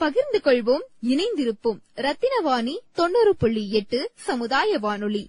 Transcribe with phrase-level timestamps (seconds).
[0.00, 1.80] பகிர்ந்து கொள்வோம் இணைந்திருப்போம்.
[1.96, 5.28] ரத்தினவாணி தொண்ணூறு புள்ளி எட்டு சமுதாய வானொலி.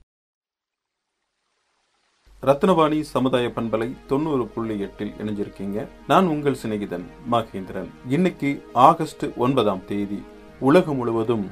[2.41, 5.87] ரத்னவாணி சமுதாய பண்பலை தொண்ணூறு புள்ளி எட்டில் இணைஞ்சிருக்கீங்க.
[6.07, 7.89] நான் உங்கள் சிநேகிதன் மகேந்திரன்.
[8.09, 10.23] இன்னைக்கு ஆகஸ்ட் ஒன்பதாம் தேதி.
[10.59, 11.49] உலகம் முழுவதும்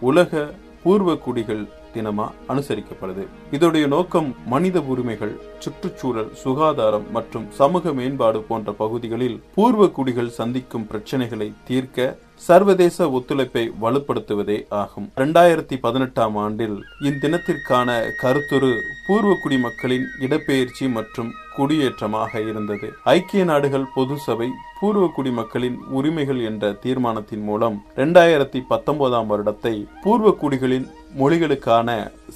[0.00, 3.26] உலக பூர்வ குடிகள் தினமா அனுசரிக்கப்படுது.
[3.52, 11.52] இதோடைய நோக்கம் மனித உரிமைகள் சுற்றுச்சூழல் சுகாதாரம் மற்றும் சமூக மேம்பாடு போன்ற பகுதிகளில் பூர்வ குடிகள் சந்திக்கும் பிரச்சனைகளை
[11.64, 15.12] தீர்க்க சர்வதேச ஒத்துழைப்பை வலுப்படுத்துவதே ஆகும்.
[15.16, 17.88] இரண்டாயிரத்தி பதினெட்டாம் ஆண்டில் இத்தினத்திற்கான
[18.22, 18.72] கருத்துரு
[19.06, 22.88] பூர்வ மக்களின் இடப்பெயர்ச்சி மற்றும் குடியேற்றமாக இருந்தது.
[23.16, 24.48] ஐக்கிய நாடுகள் பொது சபை
[24.80, 29.74] பூர்வக்குடி மக்களின் உரிமைகள் என்ற தீர்மானத்தின் மூலம் இரண்டாயிரத்தி பத்தொன்பதாம் வருடத்தை
[30.04, 30.86] பூர்வக்குடிகளின்
[31.18, 31.88] மொழிகளுக்கான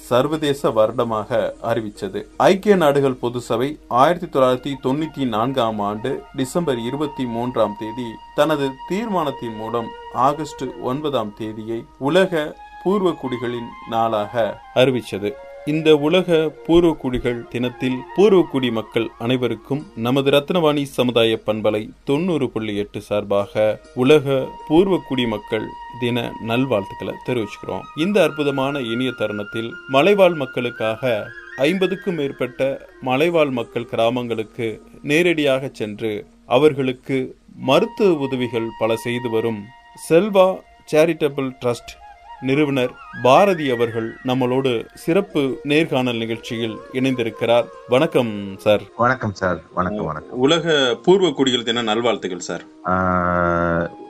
[0.09, 2.19] சர்வதேச வருடமாக அறிவித்தது.
[2.37, 9.55] ஐக்கிய நாடுகள் பொது சபை ஆயிரத்தி தொள்ளாயிரத்தி தொண்ணூத்தி நான்காம் ஆண்டு டிசம்பர் இருபத்தி மூன்றாம் தேதி தனது தீர்மானத்தின்
[9.55, 15.29] மூலம் ஆகஸ்ட் ஒன்பதாம் தேதியை உலக பூர்வக்குடிகளின் நாளாக அறிவித்தது.
[15.67, 16.27] இந்த உலக
[16.67, 25.27] பூர்வக்குடிகள் தினத்தில் பூர்வக்குடி மக்கள் அனைவருக்கும் நமது ரத்னவாணி சமுதாய பண்பலை தொண்ணூறு புள்ளி எட்டு சார்பாக உலக பூர்வக்குடி
[25.27, 25.65] மக்கள்
[25.99, 27.81] தின நல்வாழ்த்துக்களை தெரிவிச்சுக்கிறோம்.
[27.95, 31.27] இந்த அற்புதமான இனிய தருணத்தில் மலைவாழ் மக்களுக்காக
[31.57, 32.61] ஐம்பதுக்கும் மேற்பட்ட
[33.01, 39.61] மலைவாழ் மக்கள் கிராமங்களுக்கு நேரடியாக சென்று அவர்களுக்கு மருத்துவ உதவிகள் பல செய்து வரும்
[40.09, 40.59] செல்வா
[40.91, 41.93] சேரிட்டபிள் ட்ரஸ்ட்
[42.41, 47.65] நிறுவனர் பாரதி அவர்கள் நம்மளோடு சிறப்பு நேர்காணல் நிகழ்ச்சியில் இணைந்திருக்கிறார்.
[47.87, 48.81] வணக்கம் சார்.
[48.97, 49.61] வணக்கம் சார்.
[49.73, 50.37] வணக்கம் வணக்கம்.
[50.37, 52.63] உலக பூர்வ குடிகள் தின நல்வாழ்த்துக்கள் சார்?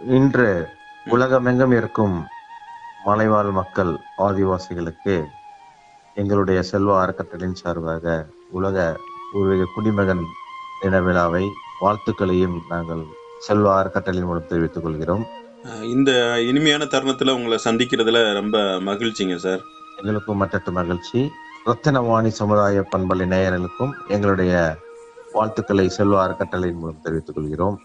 [0.07, 0.67] இன்று
[1.05, 2.25] உலகமெங்கும் இருக்கும்
[3.05, 5.23] மலைவாழ் மக்கள் ஆதிவாசிகளுக்கு
[6.15, 8.97] எங்களுடைய செல்வ அறக்கட்டளையின் சார்பாக உலக
[9.33, 10.23] பூர்வீக குடிமகன்
[10.81, 11.45] தின விழாவை
[11.81, 13.05] வாழ்த்துக்களையும் நாங்கள்
[13.39, 15.45] செல்வ அறக்கட்டளையின் மூலம் தெரிவித்துக் கொள்கிறோம்.
[15.65, 16.11] இந்த
[16.41, 19.61] இனிமையான தருணத்துல உங்களை சந்திக்கிறதுல ரொம்ப மகிழ்ச்சிங்க சார்.
[19.97, 21.29] எங்களுக்கும் மற்றற்ற மகிழ்ச்சி.
[21.65, 24.75] ரத்தினவாணி சமுதாய பண்பலை நேயர்களுக்கும் எங்களுடைய
[25.33, 27.81] வாழ்த்துக்களை செல்வ அறக்கட்டளையின் மூலம் தெரிவித்துக் கொள்கிறோம்.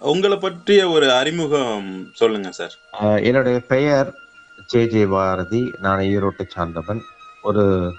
[0.00, 2.74] உங்களை பற்றிய ஒரு அறிமுகம் சொல்லுங்க சார்.
[3.22, 4.12] என்னுடைய பெயர்
[4.66, 5.62] ஜே ஜே பாரதி.
[5.80, 7.00] நான் ஈரோட்டை சார்ந்தவன்.
[7.42, 7.92] ஒரு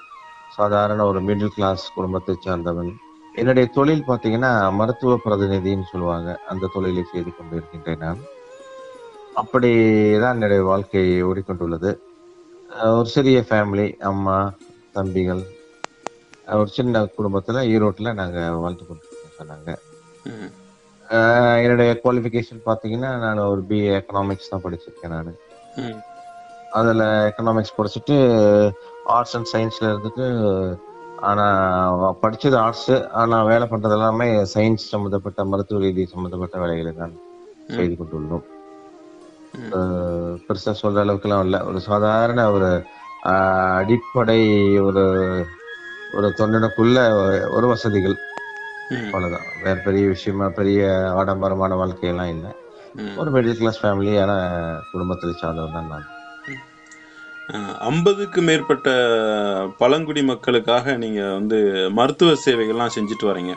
[0.55, 2.91] சாதாரண ஒரு மிடில் கிளாஸ் குடும்பத்தை சார்ந்தவன்.
[3.35, 6.39] என்னுடைய தொழில் பார்த்தீங்கன்னா மருத்துவ பிரதிநிதின்னு சொல்லுவாங்க.
[6.47, 8.21] அந்த தொழிலை செய்து கொண்டிருக்கின்றேன் நான்.
[9.35, 11.91] அப்படிதான் என்னுடைய வாழ்க்கை ஓடிக்கொண்டுள்ளது.
[12.93, 14.37] ஒரு சிறிய ஃபேமிலி அம்மா
[14.93, 15.43] தம்பிகள்
[16.55, 19.69] ஒரு சின்ன குடும்பத்துல ஈரோட்ல நாங்க வாழ்ந்து கொண்டிருக்கோம் சொன்னாங்க
[21.57, 25.31] என்னுடைய குவாலிஃபிகேஷன் பாத்தீங்கன்னா நான் ஒரு பிஏ எக்கனாமிக்ஸ் தான் படிச்சிருக்கேன் நான்.
[26.71, 28.15] அதுல எக்கனாமிக்ஸ் படிச்சுட்டு
[29.07, 30.25] ஆர்ட்ஸ் அண்ட் சயின்ஸ்ல இருந்துட்டு
[31.21, 31.45] ஆனா
[32.23, 37.15] படிச்சது ஆர்ட்ஸ் ஆனா வேலை பண்றது எல்லாமே சயின்ஸ் சம்பந்தப்பட்ட மருத்துவ ரீதி சம்பந்தப்பட்ட வேலைகளை தான்
[37.67, 38.45] செய்து கொண்டுள்ளோம்.
[40.47, 41.57] பெருசா சொல்ற அளவுக்குலாம் இல்ல.
[41.63, 42.69] ஒரு சாதாரண ஒரு
[43.79, 44.41] அடிப்படை
[44.79, 45.03] ஒரு
[46.13, 46.97] ஒரு தொண்டனுக்குள்ள
[47.49, 48.17] ஒரு வசதிகள்.
[49.05, 49.47] அவ்வளவுதான்.
[49.63, 50.81] வேற பெரிய விஷயமா பெரிய
[51.19, 52.51] ஆடம்பரமான வாழ்க்கையெல்லாம் இல்லை.
[53.17, 54.33] ஒரு மிடில் கிளாஸ் ஃபேமிலியான
[54.91, 56.09] குடும்பத்தில் சார்ந்தவன் தான் நான்.
[57.89, 58.89] ஐம்பதுக்கு மேற்பட்ட
[59.77, 61.57] பழங்குடி மக்களுக்காக நீங்க வந்து
[61.89, 63.53] மருத்துவ சேவைகள்லாம் செஞ்சுட்டு வரீங்க.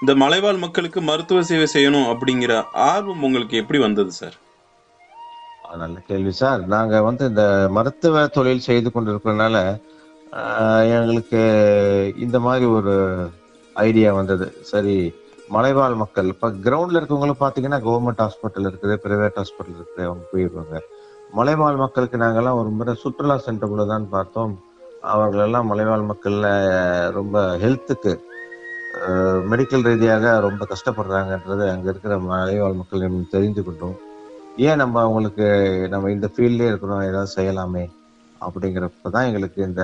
[0.00, 4.36] இந்த மலைவாழ் மக்களுக்கு மருத்துவ சேவை செய்யணும் அப்படிங்கிற ஆர்வம் உங்களுக்கு எப்படி வந்தது சார்?
[5.82, 6.60] நல்ல கேள்வி சார்.
[6.74, 7.44] நாங்க வந்து இந்த
[7.76, 9.56] மருத்துவ தொழில் செய்து கொண்டிருக்கிறதுனால
[10.96, 11.40] எங்களுக்கு
[12.24, 12.94] இந்த மாதிரி ஒரு
[13.76, 14.46] ஐடியா வந்தது.
[14.70, 14.96] சரி
[15.54, 20.80] மலைவாழ் மக்கள் இப்ப கிரவுண்ட்ல இருக்கவங்களும் பாத்தீங்கன்னா கவர்மெண்ட் ஹாஸ்பிட்டல் இருக்குது பிரைவேட் ஹாஸ்பிட்டல் இருக்குது அவங்க போயிடுவாங்க
[21.38, 24.54] மலைவாழ் மக்களுக்கு நாங்கெல்லாம் ஒரு முறை சுற்றுலா சென்ற தான் பார்த்தோம்.
[25.12, 26.48] அவர்களெல்லாம் மலைவாழ் மக்கள்ல
[27.18, 28.14] ரொம்ப ஹெல்த்துக்கு
[29.50, 33.96] மெடிக்கல் ரீதியாக ரொம்ப கஷ்டப்படுறாங்கன்றது அங்க இருக்கிற மலைவாழ் மக்கள் தெரிந்து கொண்டோம்.
[34.56, 35.46] ஏன் நம்ம அவங்களுக்கு
[35.90, 37.84] நம்ம இந்த ஃபீல்ட்லேயே இருக்கிறோம் ஏதாவது செய்யலாமே?
[38.40, 39.82] அப்படிங்கிறப்ப தான் எங்களுக்கு இந்த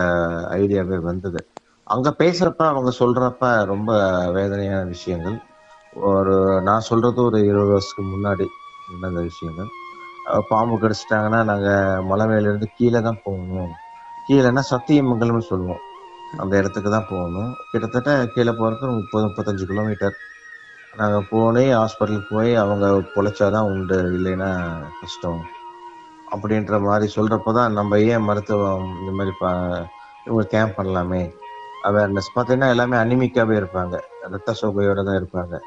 [0.51, 1.41] ஐடியாவே வந்தது.
[1.85, 3.91] அங்கே பேசுகிறப்ப அவங்க சொல்கிறப்ப ரொம்ப
[4.31, 5.37] வேதனையான விஷயங்கள்.
[6.11, 8.47] ஒரு நான் சொல்கிறது ஒரு இருபது வருஷத்துக்கு முன்னாடி
[8.93, 9.71] நடந்த விஷயங்கள்.
[10.49, 13.73] பாம்பு கடிச்சிட்டாங்கன்னா நாங்கள் மலை மேலேருந்து கீழே தான் போகணும்.
[14.29, 15.83] கீழேனா சத்தியமங்கலம்னு சொல்லுவோம்.
[16.39, 17.57] அந்த இடத்துக்கு தான் போகணும்.
[17.71, 20.17] கிட்டத்தட்ட கீழே போகிறதுக்கு முப்பது முப்பத்தஞ்சு கிலோமீட்டர்
[20.97, 25.43] நாங்க போனே ஹாஸ்பிட்டலுக்கு போய் அவங்க பொழைச்சாதான் உண்டு இல்லைன்னா கஷ்டம்.
[26.31, 29.87] அப்படின்ற மாதிரி சொல்றப்பதான் நம்ம ஏன் மருத்துவம் இந்த மாதிரி ப-
[30.25, 31.35] இவங்க கேம்ப் பண்ணலாமே?
[31.85, 34.01] அவேர்னஸ் பார்த்தீங்கன்னா எல்லாமே அனிமிக்காவே இருப்பாங்க.
[34.23, 35.59] ரத்த சோகையோட தான் இருப்பாங்க.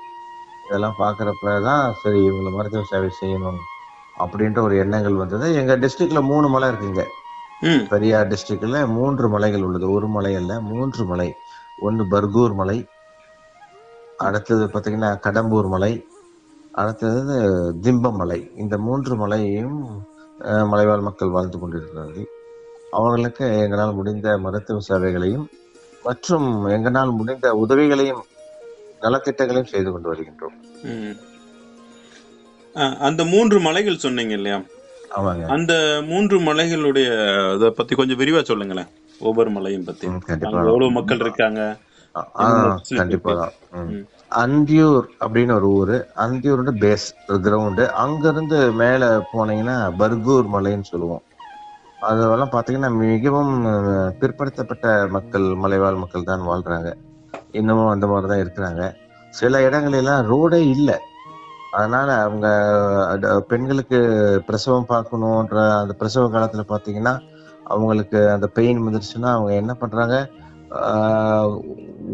[0.68, 3.58] இதெல்லாம் பார்க்கறப்ப தான் சரி இவங்களை மருத்துவ சேவை செய்யணும்
[4.20, 5.56] அப்படின்ற ஒரு எண்ணங்கள் வந்தது.
[5.56, 7.04] எங்க டிஸ்ட்ரிக்ட்ல மூணு மலை இருக்குங்க.
[7.90, 9.92] பெரியார் டிஸ்ட்ரிக்ட்ல மூன்று மலைகள் உள்ளது.
[9.92, 11.34] ஒரு மலை அல்ல மூன்று மலை.
[11.80, 12.88] ஒன்னு பர்கூர் மலை
[14.18, 15.94] அடுத்தது பாத்தீங்கன்னா கடம்பூர் மலை
[16.72, 17.36] அடுத்தது
[17.84, 19.78] திம்பம் மலை இந்த மூன்று மலையையும்
[20.72, 22.28] மலைவாழ் மக்கள் வாழ்ந்து கொண்டிருக்கிறார்கள்.
[22.92, 25.46] அவர்களுக்கு எங்களால் முடிந்த மருத்துவ சேவைகளையும்
[26.08, 28.24] மற்றும் எங்களால் முடிந்த உதவிகளையும்
[29.02, 30.58] நலத்திட்டங்களையும் செய்து கொண்டு வருகின்றோம்.
[33.08, 34.60] அந்த மூன்று மலைகள் சொன்னீங்க இல்லையா?
[35.18, 35.46] ஆமாங்க.
[35.56, 35.74] அந்த
[36.08, 37.10] மூன்று மலைகளுடைய
[37.56, 38.90] இத பத்தி கொஞ்சம் விரிவா சொல்லுங்களேன்.
[39.20, 40.08] ஒவ்வொரு மலையும் பத்தி.
[40.52, 41.62] எவ்வளவு மக்கள் இருக்காங்க?
[43.00, 43.54] கண்டிப்பா தான்.
[44.44, 45.98] அந்தியூர் அப்படின்னு ஒரு ஊரு.
[46.24, 47.08] அந்தியூரோட பேஸ்
[47.46, 51.24] கிரவுண்டு அங்க இருந்து மேல போனீங்கன்னா பர்கூர் மலைன்னு சொல்லுவோம்.
[52.10, 53.54] அதெல்லாம் பாத்தீங்கன்னா மிகவும்
[54.22, 56.90] பிற்படுத்தப்பட்ட மக்கள் மலைவாழ் மக்கள் தான் வாழ்றாங்க.
[57.60, 58.84] இன்னமும் அந்த மாதிரி தான் இருக்கிறாங்க.
[59.40, 60.98] சில இடங்களெல்லாம் ரோடே இல்லை.
[61.78, 62.48] அதனால அவங்க
[63.52, 64.00] பெண்களுக்கு
[64.50, 67.14] பிரசவம் பார்க்கணுன்ற அந்த பிரசவ காலத்துல பாத்தீங்கன்னா
[67.74, 70.18] அவங்களுக்கு அந்த பெயின் வந்துருச்சுன்னா அவங்க என்ன பண்றாங்க?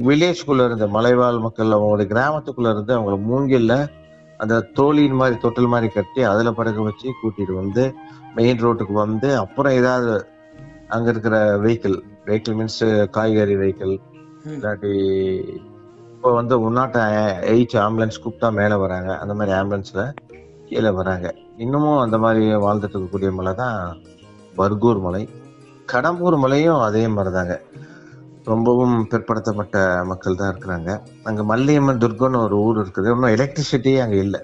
[0.08, 3.76] வில்லேஜ்குள்ள இருந்து மலைவாழ் மக்கள் அவங்களுடைய கிராமத்துக்குள்ள இருந்து அவங்கள மூங்கில்ல
[4.40, 7.84] அந்த தோலின் மாதிரி தொட்டில் மாதிரி கட்டி அதுல படுக்க வச்சு கூட்டிட்டு வந்து
[8.38, 10.14] மெயின் ரோட்டுக்கு வந்து அப்புறம் ஏதாவது
[10.96, 12.82] அங்க இருக்கிற வெஹிக்கிள் வெஹிக்கிள் மீன்ஸ்
[13.18, 13.94] காய்கறி வெஹிக்கிள்.
[14.56, 14.94] இல்லாட்டி
[16.14, 16.98] இப்போ வந்து உன்னாட்ட
[17.54, 19.12] எயிட் ஆம்புலன்ஸ் கூப்பிட்டா மேல வராங்க.
[19.18, 20.04] அந்த மாதிரி ஆம்புலன்ஸ்ல
[20.70, 21.28] கீழே வராங்க.
[21.58, 23.80] இன்னமும் அந்த மாதிரி வாழ்ந்துட்டு இருக்கக்கூடிய மலை தான்
[24.60, 25.24] பர்கூர் மலை.
[25.94, 27.56] கடம்பூர் மலையும் அதே மாதிரிதாங்க.
[28.50, 29.78] ரொம்பவும் பிற்படுத்தப்பட்ட
[30.10, 30.92] மக்கள் தான் இருக்கிறாங்க.
[31.28, 33.10] அங்க மல்லியம்மன் துர்கம்னு ஒரு ஊர் இருக்குது.
[33.14, 34.38] இன்னும் எலக்ட்ரிசிட்டியே அங்க இல்ல.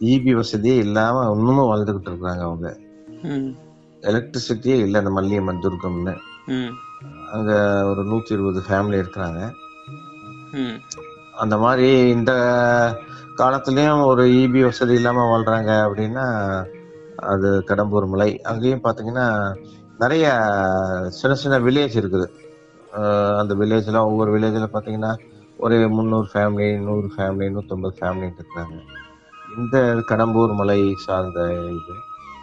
[0.00, 2.68] இபி வசதியே இல்லாம இன்னமும் வாழ்ந்துகிட்டு இருக்காங்க அவங்க.
[4.10, 6.14] எலக்ட்ரிசிட்டியே இல்ல அந்த மல்லியம்மன் துர்கம்னு.
[7.34, 7.52] அங்க
[7.90, 9.40] ஒரு நூத்தி இருபது ஃபேமிலி இருக்கிறாங்க.
[11.42, 12.32] அந்த மாதிரி இந்த
[13.40, 16.26] காலத்துலயும் ஒரு இபி வசதி இல்லாம வாழ்றாங்க அப்படின்னா
[17.32, 18.30] அது கடம்பூர் மலை.
[18.50, 19.26] அங்கேயும் பாத்தீங்கன்னா
[20.02, 20.26] நிறைய
[21.18, 22.26] சின்ன சின்ன வில்லேஜ் இருக்குது.
[23.38, 25.18] அந்த வில்லேஜில் ஒவ்வொரு வில்லேஜில் பார்த்தீங்கன்னா
[25.56, 28.80] ஒரு முந்நூறு ஃபேமிலி நூறு ஃபேமிலி நூற்றம்பது ஃபேமிலின்னு இருக்கிறாங்க
[29.56, 31.94] இந்த கடம்பூர் மலை சார்ந்த இது.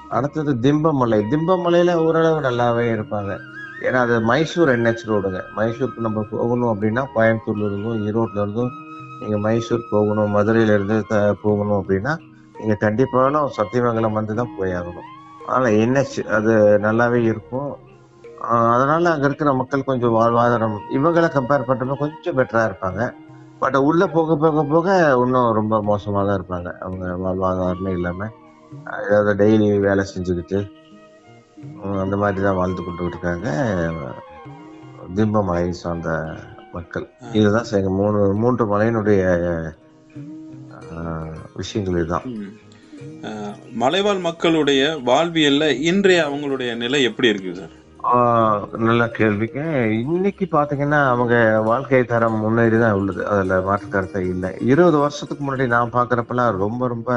[0.10, 1.28] அடுத்தது திம்பமலை.
[1.30, 3.38] திம்பமலையில் ஓரளவு நல்லாவே இருப்பாங்க.
[3.82, 5.42] ஏன்னா அது மைசூர் என்ஹெச் ரோடுங்க.
[5.56, 8.70] மைசூருக்கு நம்ம போகணும் அப்படின்னா கோயம்புத்தூர்லேருந்தும் ஈரோட்லேருந்தும்
[9.20, 12.18] நீங்கள் மைசூர் போகணும் மதுரையிலேருந்து த- போகணும் அப்படின்னா
[12.60, 15.10] நீங்கள் கண்டிப்பாலும் சத்தியமங்கலம் வந்து தான் போயாகணும்.
[15.46, 17.78] ஆனால் என்ஹெச் அது நல்லாவே இருக்கும்.
[18.76, 23.02] அதனால அங்க இருக்கிற மக்கள் கொஞ்சம் வாழ்வாதாரம் இவங்களை கம்பேர் பண்றப்ப கொஞ்சம் பெட்டரா இருப்பாங்க.
[23.62, 24.88] பட் உள்ள போக போக போக
[25.24, 26.72] இன்னும் ரொம்ப மோசமா தான் இருப்பாங்க.
[26.86, 28.28] அவங்க வாழ்வாதாரமே இல்லாம
[29.06, 30.60] ஏதாவது டெய்லி வேலை செஞ்சுக்கிட்டு
[32.04, 33.48] அந்த மாதிரி தான் வாழ்ந்து கொண்டு இருக்காங்க.
[35.18, 36.10] திம்பமலை சார்ந்த
[36.76, 37.06] மக்கள்.
[37.40, 39.24] இதுதான் எங்க மூணு மூன்று மலையினுடைய
[41.60, 42.28] விஷயங்கள் இதுதான்.
[43.82, 47.74] மலைவாழ் மக்களுடைய வாழ்வியல்ல இன்றைய அவங்களுடைய நிலை எப்படி இருக்கு சார்?
[48.86, 49.64] நல்ல கேள்விக்கு
[50.06, 51.36] இன்னைக்கு பாத்தீங்கன்னா அவங்க
[51.68, 53.22] வாழ்க்கை தரம் முன்னேறி தான் உள்ளது.
[53.32, 54.52] அதுல மாற்று கருத்தை இல்லை.
[54.72, 57.10] இருபது வருஷத்துக்கு முன்னாடி நான் பாக்குறப்பெல்லாம் ரொம்ப ரொம்ப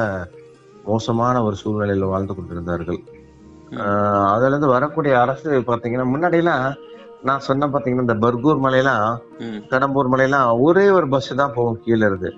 [0.87, 3.01] மோசமான ஒரு சூழ்நிலையில வாழ்ந்து கொண்டிருந்தார்கள்.
[3.79, 6.65] ஆஹ், அதுல இருந்து வரக்கூடிய அரசு பாத்தீங்கன்னா முன்னாடி எல்லாம்
[7.25, 9.07] நான் சொன்ன பாத்தீங்கன்னா இந்த பர்கூர் மலையெல்லாம்
[9.71, 12.31] கடம்பூர் மலையெல்லாம் ஒரே ஒரு பஸ் தான் போகும் கீழ இருந்து.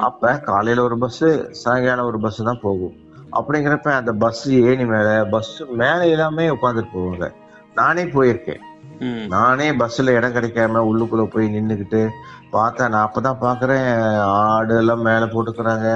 [0.00, 1.22] அப்ப காலையில ஒரு பஸ்
[1.62, 2.94] சாயங்காலம் ஒரு பஸ் தான் போகும்.
[3.32, 7.26] அப்படிங்கிறப்ப அந்த பஸ் ஏணி மேல பஸ் மேல எல்லாமே உட்காந்துட்டு போவாங்க.
[7.78, 8.62] நானே போயிருக்கேன்.
[9.32, 12.00] நானே பஸ்ல இடம் கிடைக்காம உள்ளுக்குள்ள போய் நின்னுக்கிட்டு
[12.54, 13.88] பார்த்தா நான் அப்பதான் பாக்குறேன்
[14.36, 15.88] ஆடு எல்லாம் மேல போட்டுக்கிறாங்க.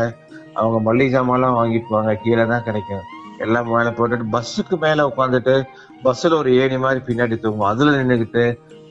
[0.59, 3.05] அவங்க மல்லிகை சாமான்லாம் வாங்கிக்குவாங்க கீழே தான் கிடைக்கும்.
[3.45, 5.55] எல்லாம் மேல போட்டுட்டு பஸ்ஸுக்கு மேல உட்காந்துட்டு
[6.05, 7.71] பஸ்ல ஒரு ஏணி மாதிரி பின்னாடி தூங்கும்.
[7.73, 8.45] அதுல நின்னுக்கிட்டு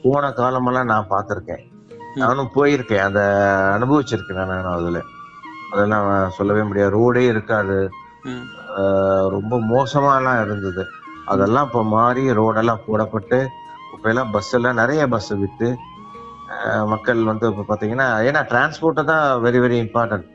[0.04, 1.64] போன காலமெல்லாம் நான் பார்த்திருக்கேன்.
[2.22, 3.06] நானும் போயிருக்கேன்.
[3.08, 3.22] அந்த
[3.76, 5.02] அனுபவிச்சிருக்கேன் நான் அதுல.
[5.74, 6.92] அதெல்லாம் சொல்லவே முடியாது.
[6.98, 7.78] ரோடே இருக்காது.
[9.36, 10.84] ரொம்ப மோசமாலாம் இருந்தது.
[11.34, 13.40] அதெல்லாம் இப்போ மாறி ரோடெல்லாம் போடப்பட்டு
[13.94, 15.70] இப்ப எல்லாம் பஸ் எல்லாம் நிறைய பஸ் விட்டு
[16.92, 20.28] மக்கள் வந்து இப்ப பாத்தீங்கன்னா ஏன்னா டிரான்ஸ்போர்ட் தான் வெரி வெரி இம்பார்ட்டன்ட்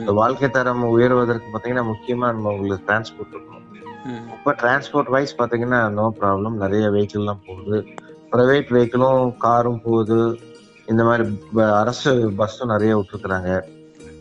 [0.00, 3.62] இந்த வாழ்க்கை தரம் உயர்வதற்கு பாத்தீங்கன்னா முக்கியமா நம்ம உங்களுக்கு டிரான்ஸ்போர்ட் இருக்கணும்.
[4.36, 7.78] இப்போ டிரான்ஸ்போர்ட் வைஸ் பாத்தீங்கன்னா நோ ப்ராப்ளம் நிறைய வெஹிக்கிள்லாம் போகுது.
[8.32, 10.20] ப்ரைவேட் வெஹிக்கிளும் காரும் போகுது.
[10.92, 11.24] இந்த மாதிரி
[11.82, 13.50] அரசு பஸ்ஸும் நிறைய விட்டுருக்குறாங்க.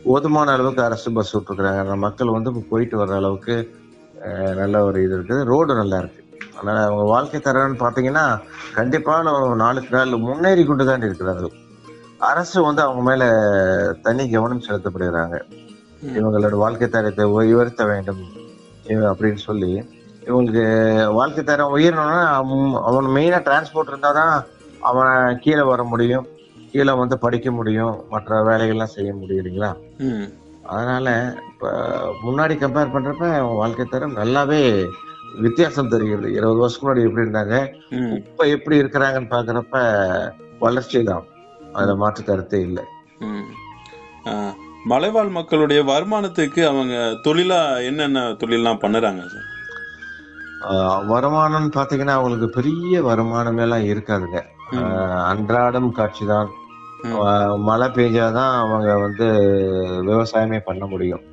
[0.05, 1.95] போதுமான அளவுக்கு அரசு பஸ் விட்டுருக்குறாங்க.
[2.05, 3.55] மக்கள் வந்து இப்போ போயிட்டு வர்ற அளவுக்கு
[4.61, 5.41] நல்ல ஒரு இது இருக்குது.
[5.51, 6.21] ரோடு நல்லா இருக்கு.
[6.57, 8.25] அதனால அவங்க வாழ்க்கை தரம்னு பாத்தீங்கன்னா
[8.77, 11.55] கண்டிப்பா நம்ம நாளுக்கு நாள் முன்னேறி கொண்டு தான் இருக்கிறார்கள்.
[12.29, 13.23] அரசு வந்து அவங்க மேல
[14.01, 15.37] தனி கவனம் செலுத்தப்படுகிறாங்க.
[16.17, 18.21] இவங்களோட வாழ்க்கை தரத்தை உயர்த்த வேண்டும்
[19.11, 19.71] அப்படின்னு சொல்லி.
[20.27, 20.65] இவங்களுக்கு
[21.13, 24.35] வாழ்க்கை தரம் உயரணும்னா அவன் அவன் மெயினா டிரான்ஸ்போர்ட் இருந்தாதான்
[24.89, 26.27] அவன் கீழே வர முடியும்.
[26.71, 27.95] கீழே வந்து படிக்க முடியும்.
[28.09, 29.71] மற்ற வேலைகள்லாம் செய்ய முடியும் இல்லைங்களா?
[30.71, 31.07] அதனால
[31.51, 31.71] இப்ப
[32.25, 34.61] முன்னாடி கம்பேர் பண்றப்ப அவன் வாழ்க்கை தரம் நல்லாவே
[35.45, 36.27] வித்தியாசம் தெரிகிறது.
[36.37, 37.55] இருபது வருஷத்துக்கு முன்னாடி எப்படி இருந்தாங்க
[38.19, 39.77] இப்ப எப்படி இருக்கிறாங்கன்னு பாக்குறப்ப
[40.65, 41.25] வளர்ச்சி தான்.
[41.75, 42.83] அதுல மாற்று கருத்தே இல்லை.
[44.91, 49.49] மலைவாழ் மக்களுடைய வருமானத்துக்கு அவங்க தொழிலா என்னென்ன தொழில்லாம் பண்ணுறாங்க சார்?
[51.11, 54.39] வருமானம்னு பாத்தீங்கன்னா அவங்களுக்கு பெரிய வருமானம் எல்லாம் இருக்காதுங்க.
[55.31, 56.49] அன்றாடம் காட்சி தான்.
[57.57, 59.27] மழை பெய்ஞ்சாதான் அவங்க வந்து
[60.09, 61.23] விவசாயமே பண்ண முடியும்.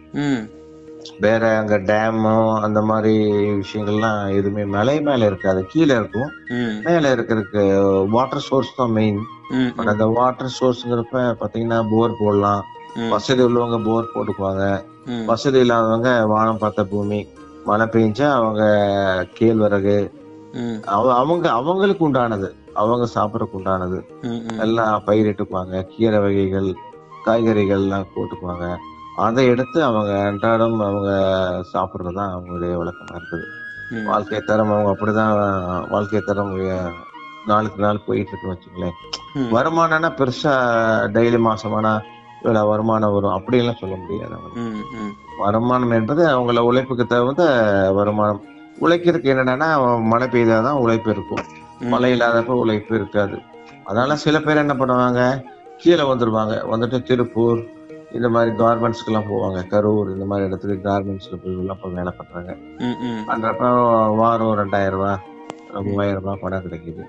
[1.21, 3.15] வேற அங்க டேமோ அந்த மாதிரி
[3.61, 5.67] விஷயங்கள்லாம் எதுவுமே மலை மேல இருக்காது.
[5.67, 6.31] கீழே இருக்கும்.
[6.85, 7.63] மேல இருக்கிறதுக்கு
[8.11, 9.21] வாட்டர் சோர்ஸ் தான் மெயின்
[9.77, 12.65] பட் அந்த வாட்டர் சோர்ஸ்ங்கிறப்ப பாத்தீங்கன்னா போர் போடலாம்.
[13.11, 14.65] வசதி உள்ளவங்க போர் போட்டுக்குவாங்க.
[15.27, 17.21] வசதி இல்லாதவங்க வானம் பார்த்த பூமி.
[17.65, 18.63] மழை பெஞ்சா அவங்க
[19.39, 19.99] கேழ்வரகு.
[20.85, 22.49] அவங்க அவங்களுக்கு உண்டானது.
[22.75, 23.99] அவங்க சாப்பிடறதுக்கு உண்டானது.
[24.61, 26.75] எல்லாம் பயிரிட்டுக்குவாங்க கீரை வகைகள்
[27.25, 28.77] காய்கறிகள் எல்லாம் போட்டுக்குவாங்க.
[29.17, 31.11] அதை எடுத்து அவங்க அன்றாடம் அவங்க
[31.73, 34.05] சாப்பிடுறதுதான் அவங்களுடைய வழக்கமா இருக்குது.
[34.05, 36.53] வாழ்க்கை தரம் அவங்க அப்படிதான் வாழ்க்கை தரம்
[37.47, 38.97] நாளுக்கு நாள் போயிட்டு இருக்குன்னு வச்சுங்களேன்.
[39.55, 40.55] வருமானம்னா பெருசா
[41.15, 42.01] டெய்லி மாசமானா
[42.43, 43.31] இவ்வளவு வருமானம் வரும்.
[43.31, 44.61] அப்படியெல்லாம் சொல்ல முடியாது அவங்க
[45.39, 47.45] வருமானம் என்பது அவங்கள உழைப்புக்கு தகுந்த
[47.95, 48.43] வருமானம்.
[48.81, 51.45] உழைக்கிறதுக்கு என்னன்னா மழை பெய்தாதான் உழைப்பு இருக்கும்.
[51.81, 53.39] மழை இல்லாதப்ப உழைப்பு இருக்காது.
[53.85, 55.43] அதனால சில பேர் என்ன பண்ணுவாங்க?
[55.79, 56.55] கீழே வந்துருவாங்க.
[56.73, 57.65] வந்துட்டு திருப்பூர்
[58.13, 59.59] இந்த மாதிரி கார்மெண்ட்ஸ்க்கு எல்லாம் போவாங்க.
[59.71, 62.57] கரூர் இந்த மாதிரி இடத்துக்கு கார்மெண்ட்ஸ்ல போய் எல்லாம் போய் வேலை பண்றாங்க.
[63.27, 65.19] பண்றப்ப வாரம் ரெண்டாயிரம் ரூபாய்
[65.73, 67.03] மூவாயிரம் ரூபாய் பணம் கிடைக்குது.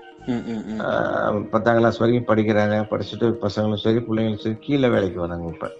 [1.50, 2.76] பத்தாம் கிளாஸ் வரைக்கும் படிக்கிறாங்க.
[2.90, 5.70] படிச்சுட்டு பசங்களும் சரி பிள்ளைங்களும் சரி கீழே வேலைக்கு வராங்க இப்ப.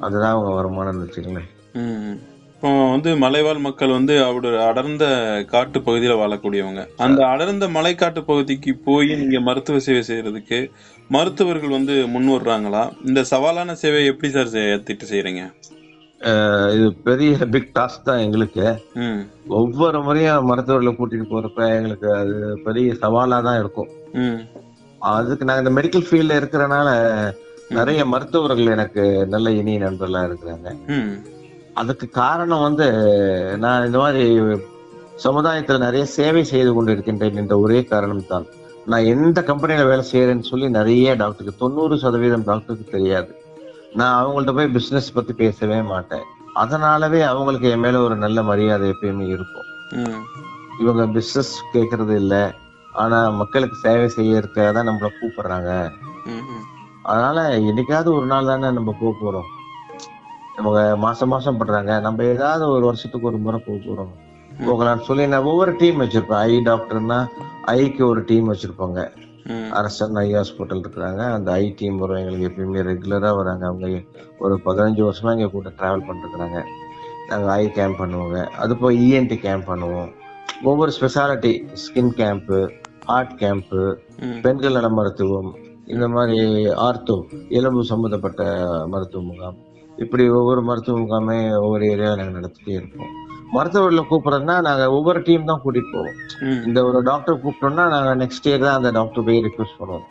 [0.00, 2.18] அதுதான் அவங்க வருமானம்னு வச்சுங்களேன் ம்.
[2.60, 5.04] இப்போ வந்து மலைவாழ் மக்கள் வந்து அவரோட அடர்ந்த
[5.52, 6.82] காட்டு பகுதியில வாழக்கூடியவங்க.
[7.04, 10.58] அந்த அடர்ந்த மலைக்காட்டு பகுதிக்கு போய் நீங்க மருத்துவ சேவை செய்யறதுக்கு
[11.16, 15.44] மருத்துவர்கள் வந்து முன் வர்றாங்களா இந்த சவாலான சேவை எப்படி சார் ஏத்திட்டு செய்யறீங்க?
[16.74, 18.66] இது பெரிய பிக் டாஸ்க் தான் எங்களுக்கு.
[19.62, 22.36] ஒவ்வொரு முறையும் மருத்துவர்களை கூட்டிட்டு போறப்ப எங்களுக்கு அது
[22.68, 23.90] பெரிய சவாலா தான் இருக்கும்.
[25.16, 26.88] அதுக்கு நாங்க இந்த மெடிக்கல் ஃபீல்ட்ல இருக்கிறனால
[27.80, 30.70] நிறைய மருத்துவர்கள் எனக்கு நல்ல இனிய நண்பர்களா இருக்கிறாங்க.
[31.74, 32.86] அதுக்கு காரணம் வந்து
[33.58, 34.24] நான் இந்த மாதிரி
[35.24, 38.46] சமுதாயத்துல நிறைய சேவை செய்து கொண்டிருக்கின்றேன் என்ற ஒரே காரணம் தான்
[38.86, 43.30] நான் எந்த கம்பெனியில வேலை செய்யறேன்னு சொல்லி நிறைய டாக்டருக்கு தொண்ணூறு சதவீதம் டாக்டருக்கு தெரியாது.
[43.94, 46.24] நான் அவங்கள்ட்ட போய் பிசினஸ் பத்தி பேசவே மாட்டேன்.
[46.54, 49.68] அதனாலவே அவங்களுக்கு என் மேல ஒரு நல்ல மரியாதை எப்பயுமே இருக்கும்.
[50.80, 52.34] இவங்க பிசினஸ் கேட்கறது இல்ல.
[52.92, 55.70] ஆனா மக்களுக்கு சேவை செய்யறதுக்காக தான் நம்மள கூப்பிடுறாங்க.
[57.02, 59.48] அதனால என்னைக்காவது ஒரு நாள் தானே நம்ம போக போறோம்.
[60.58, 62.00] இவங்க மாசம் மாசம் பண்றாங்க.
[62.00, 64.12] நம்ம ஏதாவது ஒரு வருஷத்துக்கு ஒரு முறை போக போறோம்.
[64.66, 66.42] போகலாம்னு சொல்லி நான் ஒவ்வொரு டீம் வச்சிருப்பேன்.
[66.48, 67.26] ஐ டாக்டர்னா
[67.66, 69.10] ஐக்கு ஒரு டீம் வச்சிருப்பாங்க.
[69.70, 71.32] அரசன் ஐ ஹாஸ்பிட்டல் இருக்கிறாங்க.
[71.32, 72.16] அந்த ஐ டீம் வரும்.
[72.16, 73.66] எங்களுக்கு எப்பயுமே ரெகுலரா வராங்க.
[73.66, 74.00] அவங்க
[74.38, 76.62] ஒரு பதினஞ்சு வருஷமா எங்க கூட டிராவல் பண்ணிருக்கிறாங்க
[77.28, 78.46] நாங்க ஐ கேம்ப் பண்ணுவோங்க.
[78.46, 80.12] அது போய் இஎன்டி கேம்ப் பண்ணுவோம்.
[80.62, 81.52] ஒவ்வொரு speciality
[81.82, 82.70] skin camp
[83.04, 83.94] heart camp.
[84.42, 85.54] பெண்கள் நல மருத்துவம்
[85.86, 88.42] இந்த மாதிரி ஆர்த்தோ எலும்பு சம்பந்தப்பட்ட
[88.86, 89.56] மருத்துவ முகாம்
[90.04, 93.12] இப்படி ஒவ்வொரு மருத்துவ முகாமே ஒவ்வொரு ஏரியாவில் நாங்கள் நடத்திட்டே இருப்போம்
[93.54, 96.18] மருத்துவர்களை கூப்பிடுறதுனா நாங்கள் ஒவ்வொரு டீம் தான் கூட்டிட்டு போவோம்.
[96.66, 100.04] இந்த ஒரு டாக்டர் கூப்பிட்டோம்னா நாங்கள் நெக்ஸ்ட் இயர் தான் அந்த டாக்டர் போய் ரிக்வெஸ்ட் பண்ணுவோம்.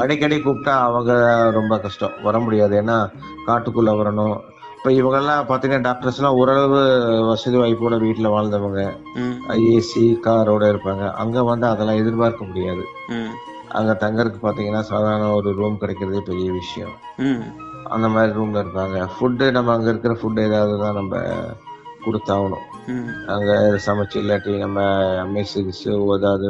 [0.00, 1.12] அடிக்கடி கூப்பிட்டா அவங்க
[1.58, 2.98] ரொம்ப கஷ்டம் வர முடியாது ஏன்னா
[3.48, 4.36] காட்டுக்குள்ள வரணும்
[4.76, 6.80] இப்ப இவங்கெல்லாம் பாத்தீங்கன்னா டாக்டர்ஸ் எல்லாம் ஓரளவு
[7.30, 8.82] வசதி வாய்ப்போட வீட்டுல வாழ்ந்தவங்க.
[9.74, 12.84] ஏசி காரோட இருப்பாங்க அங்க வந்து அதெல்லாம் எதிர்பார்க்க முடியாது.
[13.78, 16.96] அங்க தங்கறதுக்கு பாத்தீங்கன்னா சாதாரண ஒரு ரூம் கிடைக்கிறதே பெரிய விஷயம்.
[17.94, 21.16] அந்த மாதிரி ரூம்ல இருப்பாங்க ஃபுட்டு நம்ம அங்க இருக்கிற ஃபுட் ஏதாவது தான் நம்ம
[22.04, 22.64] கொடுத்தாகணும்.
[23.34, 23.50] அங்க
[23.86, 24.80] சமைச்சு இல்லாட்டி நம்ம
[25.34, 25.62] மெஸ்ஸு
[26.16, 26.48] ஏதாவது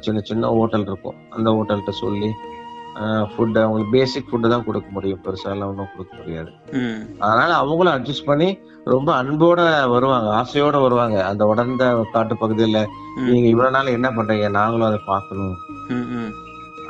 [0.00, 1.18] சின்ன சின்ன ஹோட்டல் இருக்கும்.
[1.30, 2.30] அந்த ஹோட்டல்கிட்ட சொல்லி
[3.32, 5.20] ஃபுட் அவங்களுக்கு பேசிக் ஃபுட்டு தான் கொடுக்க முடியும்.
[5.26, 6.50] பெருசாலாம் ஒன்றும் கொடுக்க முடியாது.
[7.18, 8.48] அதனால அவங்களும் அட்ஜஸ்ட் பண்ணி
[8.84, 10.28] ரொம்ப அன்போட வருவாங்க.
[10.40, 11.24] ஆசையோட வருவாங்க.
[11.30, 12.80] அந்த உடர்ந்த காட்டு பகுதியில.
[13.28, 14.50] நீங்க இவ்வளவு நாள் என்ன பண்றீங்க?
[14.50, 15.56] நாங்களும் அதை பார்க்கணும்.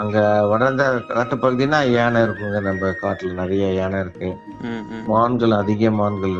[0.03, 4.29] அங்க வளர்ந்த காட்டு பகுதினா யானை இருக்குங்க நம்ம காட்டுல நிறைய யானை இருக்கு.
[5.07, 6.37] மான்கள் அதிக மான்கள்.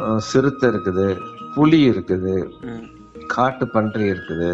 [0.00, 1.06] அஹ் சிறுத்தை இருக்குது
[1.54, 2.34] புலி இருக்குது.
[3.26, 4.50] காட்டு பன்றி இருக்குது.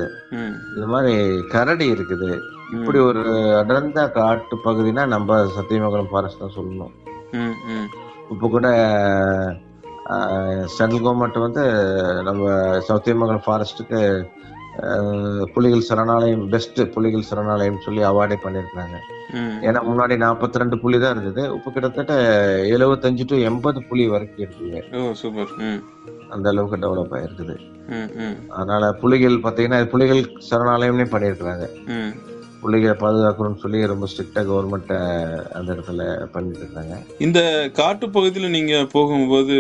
[0.76, 1.14] இது மாதிரி
[1.46, 2.30] கரடி இருக்குது
[2.76, 3.22] இப்படி ஒரு
[3.60, 6.94] அடர்ந்த காட்டு பகுதினா நம்ம சத்தியமங்கலம் ஃபாரஸ்ட் தான் சொல்லணும்.
[8.30, 8.66] இப்போ கூட
[10.76, 11.64] சென்ட்ரல் கவர்மெண்ட் வந்து
[12.22, 12.44] நம்ம
[12.88, 14.00] சத்தியமங்கலம் ஃபாரஸ்ட்டுக்கு
[15.54, 18.96] புலிகள் சரணாலயம் பெஸ்ட் புலிகள் சரணாலயம் சொல்லி அவார்டே பண்ணியிருக்காங்க.
[19.68, 21.42] ஏன்னா முன்னாடி 42 ரெண்டு புலி தான் இருந்தது.
[21.56, 22.14] இப்போ கிட்டத்தட்ட
[22.76, 24.80] எழுபத்தஞ்சு டு எண்பது புலி வரைக்கும் இருக்குங்க.
[26.34, 27.56] அந்த அளவுக்கு டெவலப் ஆயிருக்குது.
[28.58, 31.66] அதனால புலிகள் பாத்தீங்கன்னா புலிகள் சரணாலயம்னே பண்ணியிருக்கிறாங்க
[32.62, 34.92] புலிகளை பாதுகாக்கணும்னு சொல்லி ரொம்ப ஸ்ட்ரிக்டா கவர்மெண்ட்
[35.54, 37.40] அந்த இடத்துல பண்ணிட்டு இருக்காங்க இந்த
[37.72, 39.54] காட்டு பகுதியில நீங்க போகும்போது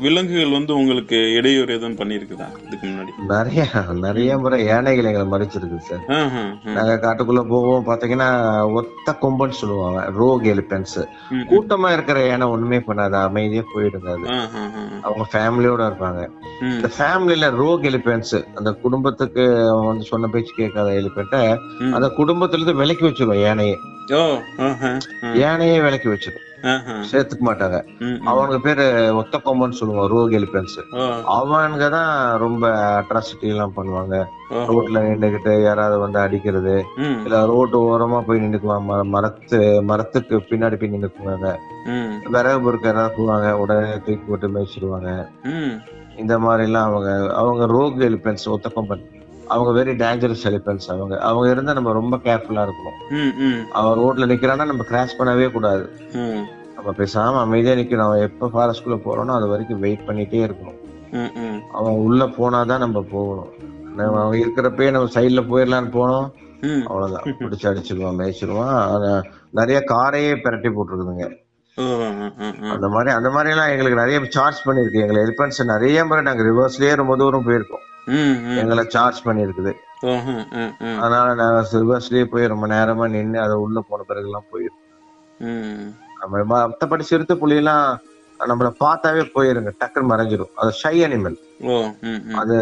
[0.00, 3.64] விலங்குகள் வந்து உங்களுக்கு இடையூறு எதுவும் பண்ணிருக்குதா இதுக்கு முன்னாடி நிறைய
[4.02, 6.04] நிறைய முறை யானைகள் எங்களை மறிச்சிருக்கு சார்.
[6.72, 8.30] நாங்க காட்டுக்குள்ள போவோம் பாத்தீங்கன்னா
[8.72, 10.98] ஒத்த கொம்பன்னு சொல்லுவாங்க ரோக் எலிபென்ட்ஸ்
[11.30, 11.44] ம்.
[11.50, 14.26] கூட்டமா இருக்கிற யானை ஒண்ணுமே பண்ணாது அமைதியா போயிடுங்க அது.
[15.02, 16.22] அவங்க ஃபேமிலியோட இருப்பாங்க.
[16.70, 21.42] இந்த ஃபேமிலில ரோக் எலிபென்ட்ஸ் அந்த குடும்பத்துக்கு அவன் வந்து சொன்ன பேச்சு கேட்காத எலிபென்ட்டை.
[21.92, 23.76] அந்த குடும்பத்துல இருந்து விலக்கி வச்சிருவோம் யானையை.
[25.34, 26.94] யானையே விலக்கி வச்சிரும் ஆஹா.
[27.10, 27.78] சேர்த்துக்க மாட்டாங்க.
[28.24, 31.02] அவனுக்கு பேரு ஒத்த கொம்பன்னு சொல்லுவாங்க ரோக் எலிபென்ட்ஸ் ஓ,
[31.34, 32.64] அவனுங்க தான் ரொம்ப
[32.98, 34.16] அட்ராசிட்டி எல்லாம் பண்ணுவாங்க.
[34.68, 36.74] ரோட்ல நின்றுகிட்டு யாராவது வந்து அடிக்கிறது.
[37.24, 41.48] இல்ல ரோட்டு ஓரமா போய் நின்னுக்குவாங்க ம- மரத்து மரத்துக்கு பின்னாடி போய் நின்னுக்குவாங்க.
[42.30, 45.10] விறகு பொறுக்க யாராவது போவாங்க உடனே தூக்கி போட்டு மேய்ச்சிருவாங்க
[45.44, 45.74] ம்.
[46.16, 49.04] இந்த மாதிரி எல்லாம் அவங்க அவங்க ரோக் எலிபென்ட்ஸ் ஒத்த கொம்பன்
[49.48, 52.98] அவங்க வெரி டேஞ்சரஸ் எலிபென்ட்ஸ் அவங்க அவங்க இருந்தா நம்ம ரொம்ப கேர்ஃபுல்லா இருக்கணும்.
[53.72, 56.42] அவன் ரோட்ல நிக்கிறான்னா நம்ம கிராஸ் பண்ணவே கூடாது ம்.
[56.76, 60.78] நம்ம பேசாம அமைதியா நிக்கணும் அவன் எப்ப ஃபாரஸ்ட்குள்ள போறோனோ அது வரைக்கும் வெயிட் பண்ணிட்டே இருக்கணும்.
[61.72, 63.50] அவன் உள்ள போனாதான் நம்ம போகணும்
[63.96, 66.26] நம்ம அவன் இருக்கிறப்பயே நம்ம சைட்ல போயிடலான்னு போனோம்
[66.60, 66.84] ம்.
[66.86, 71.26] அவ்வளவுதான் பிடிச்சு அடிச்சிருவான் மேய்ச்சிருவான் நிறைய காரையே பிரட்டி போட்டுருக்குதுங்க.
[72.72, 76.94] அந்த மாதிரி அந்த மாதிரி எல்லாம் எங்களுக்கு நிறைய சார்ஜ் பண்ணிருக்கு எங்களை எலிபென்ட்ஸ் நிறைய முறை நாங்க ரிவர்ஸ்லயே
[76.96, 77.84] ரொம்ப தூரம் போயிருக்கோம்.
[78.60, 79.72] எங்களை சார்ஜ் பண்ணிருக்குது.
[81.00, 84.84] அதனால நாங்க ரிவர்ஸ்லயே போய் ரொம்ப நேரமா நின்று அதை உள்ள போன பிறகு எல்லாம் போயிருக்கோம்
[85.48, 85.88] ம்.
[86.20, 87.84] நம்ம மத்தபடி சிறுத்தை புலியெல்லாம்
[88.40, 91.36] நம்மள பார்த்தாவே போயிருங்க டக்குன்னு மறைஞ்சிரும் அது ஷை அனிமல்.
[92.40, 92.56] அது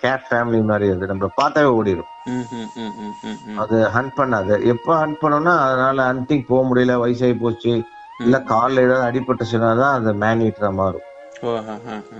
[0.00, 2.44] கேட் ஃபேமிலி மாதிரி அது நம்மள பார்த்தாவே ஓடிடும் ம்.
[2.54, 2.68] ம்.
[2.76, 2.92] ம்.
[3.00, 3.14] ம்.
[3.24, 3.38] ம்.
[3.48, 3.58] ம்.
[3.58, 7.72] அது ஹண்ட் பண்ணாது எப்ப ஹண்ட் பண்ணோம்னா அதனால ஹண்டிங் போக முடியல வயசாகி போச்சு
[8.20, 11.06] இல்ல கால்ல ஏதாவது அடிபட்டுச்சுன்னா தான் அது மேன் ஈட்டரா மாறும்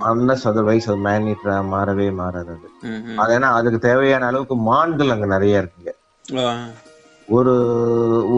[0.09, 2.67] அன்னஸ் அதர்வைஸ் அது மேன் ஈட்டரா மாறவே மாறாது அது.
[3.35, 5.91] ஏன்னா அதுக்கு தேவையான அளவுக்கு மான்கள் அங்க நிறைய இருக்குங்க.
[7.27, 7.53] ஒரு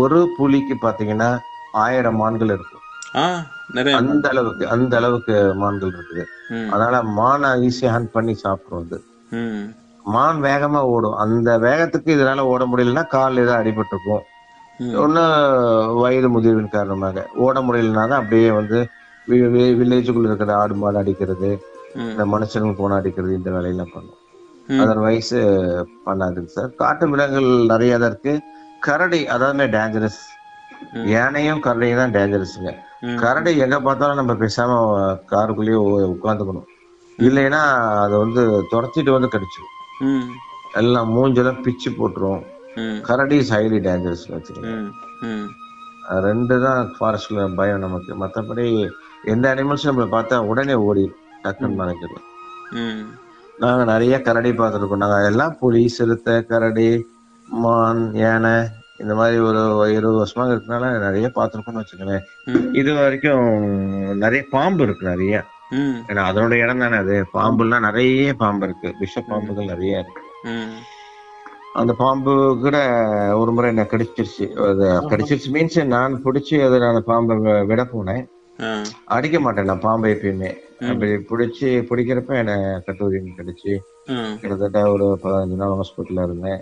[0.02, 1.30] ஒரு புலிக்கு பாத்தீங்கன்னா
[1.84, 2.84] ஆயிரம் மான்கள் இருக்கும்.
[4.00, 6.24] அந்த அளவுக்கு அந்த அளவுக்கு மான்கள் இருக்குது.
[6.74, 8.98] அதனால மானை ஈஸியா ஹண்ட் பண்ணி சாப்பிடும் அது.
[10.15, 11.17] மான் வேகமா ஓடும்.
[11.24, 14.24] அந்த வேகத்துக்கு இதனால ஓட முடியலன்னா கால் ஏதாவது அடிபட்டிருக்கும்.
[15.04, 15.24] ஒண்ணு
[16.02, 17.26] வயது முதிர்வின் காரணமாக.
[17.46, 18.80] ஓட முடியலன்னா தான் அப்படியே வந்து
[19.30, 21.52] வில்லேஜுக்குள்ள இருக்கிற ஆடு மாடு அடிக்கிறது.
[22.10, 24.18] இந்த மனுஷனுக்கு போன அடிக்கிறது இந்த வேலையெல்லாம் பண்ணும்.
[24.84, 25.34] அதர்வைஸ்
[26.08, 26.70] பண்ணாதுங்க சார்.
[26.82, 28.34] காட்டு விலங்குகள் நிறைய தான் இருக்கு.
[28.88, 30.22] கரடி அதாவது டேஞ்சரஸ்.
[31.16, 32.72] யானையும் கரடியும் தான் டேஞ்சரஸ்ங்க.
[33.24, 34.72] கரடி எங்க பார்த்தாலும் நம்ம பேசாம
[35.34, 35.82] காருக்குள்ளேயே
[36.14, 36.70] உட்காந்துக்கணும்.
[37.28, 37.62] இல்லைன்னா
[38.04, 39.76] அதை வந்து துரத்திட்டு வந்து கடிச்சிடும்.
[40.82, 42.42] எல்லாம் மூஞ்செல்லாம் பிச்சு போட்டுரும்.
[43.08, 44.74] கரடி இஸ் ஹைலி டேஞ்சரஸ் வச்சுக்கோங்க.
[46.28, 48.12] ரெண்டு தான் ஃபாரஸ்ட்ல பயம் நமக்கு.
[48.22, 48.66] மற்றபடி
[49.24, 52.26] எந்த அனிமல்ஸும் நம்மளை பார்த்தா உடனே ஓடிடும் டக்குன்னு மறைஞ்சிடும்
[52.72, 53.02] ம்.
[53.60, 54.98] நாங்க நிறைய கரடி பார்த்துருக்கோம்.
[54.98, 57.06] நாங்க எல்லாம் புலி சிறுத்தை கரடி
[57.48, 58.54] மான் யானை
[58.98, 62.26] இந்த மாதிரி ஒரு இருபது வருஷமா இருக்கனால நிறைய பார்த்துருக்கோம்னு வச்சுக்கோங்களேன்.
[62.72, 63.46] இது வரைக்கும்
[64.18, 65.36] நிறைய பாம்பு இருக்கு நிறைய.
[66.08, 67.26] ஏன்னா அதனோட இடம் தானே அது.
[67.34, 68.96] பாம்புலாம் நிறைய பாம்பு இருக்கு.
[69.00, 70.22] விஷ பாம்புகள் நிறைய இருக்கு.
[71.74, 72.78] அந்த பாம்பு கூட
[73.36, 74.46] ஒரு முறை என்ன கடிச்சிருச்சு.
[75.10, 78.24] கடிச்சிருச்சு மீன்ஸ் நான் பிடிச்சி அதை நான் பாம்பை விட போனேன்.
[79.06, 80.52] அடிக்க மாட்டேன் நான் பாம்பை எப்பயுமே.
[80.90, 83.74] அப்படி பிடிச்சி பிடிக்கிறப்ப என்னை கட்டூரி கடிச்சு
[84.42, 86.62] கிட்டத்தட்ட ஒரு பதினஞ்சு நாள் ஹாஸ்பிட்டல்ல இருந்தேன்.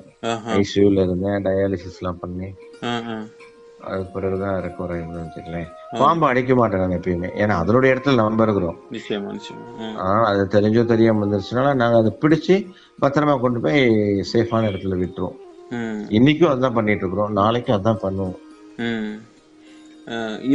[0.62, 2.50] ஐசியூல இருந்தேன் டயாலிசிஸ் எல்லாம் பண்ணி.
[3.82, 7.30] அதுக்கு பிறகுதான் ரெக்கவர் ஆயிருந்தேன் வச்சுக்கலேன் பாம்பு அடிக்க மாட்டேன் நான் எப்பயுமே.
[7.42, 8.80] ஏன்னா அதனுடைய இடத்துல நம்ம இருக்கிறோம்.
[9.98, 12.56] ஆனா அது தெரிஞ்சோ தெரியாம வந்துருச்சுனால நாங்க அதை பிடிச்சு
[13.02, 13.80] பத்திரமா கொண்டு போய்
[14.34, 15.38] சேஃபான இடத்துல விட்டுருவோம்.
[16.18, 17.32] இன்னைக்கும் அதான் பண்ணிட்டு இருக்கிறோம்.
[17.32, 18.38] நாளைக்கும் அதான் பண்ணுவோம்.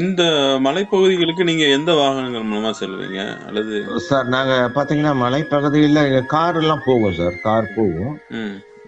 [0.01, 0.23] இந்த
[0.65, 3.21] மலைப்பகுதிகளுக்கு நீங்க எந்த வாகனங்கள் மூலமா செல்வீங்க?
[3.49, 3.75] அல்லது
[4.07, 6.01] சார் நாங்க பாத்தீங்கன்னா மலைப்பகுதியில
[6.35, 7.37] கார் எல்லாம் போகும் சார்.
[7.47, 8.15] கார் போகும்.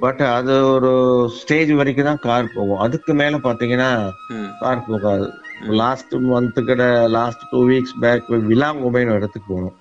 [0.05, 0.93] பட் அது ஒரு
[1.37, 2.81] ஸ்டேஜ் வரைக்கும் தான் கார் போகும்.
[2.87, 3.91] அதுக்கு மேல பாத்தீங்கன்னா
[4.63, 5.27] கார் போகாது.
[5.81, 9.77] லாஸ்ட் மந்த்து கிட்ட லாஸ்ட் டூ வீக்ஸ் பேக் விலாங்குமைன்னு இடத்துக்கு போகணும்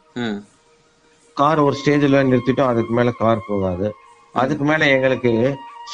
[1.37, 2.71] கார் ஒரு ஸ்டேஜ்ல நிறுத்திட்டோம்.
[2.73, 3.87] அதுக்கு மேல கார் போகாது.
[4.43, 5.33] அதுக்கு மேல எங்களுக்கு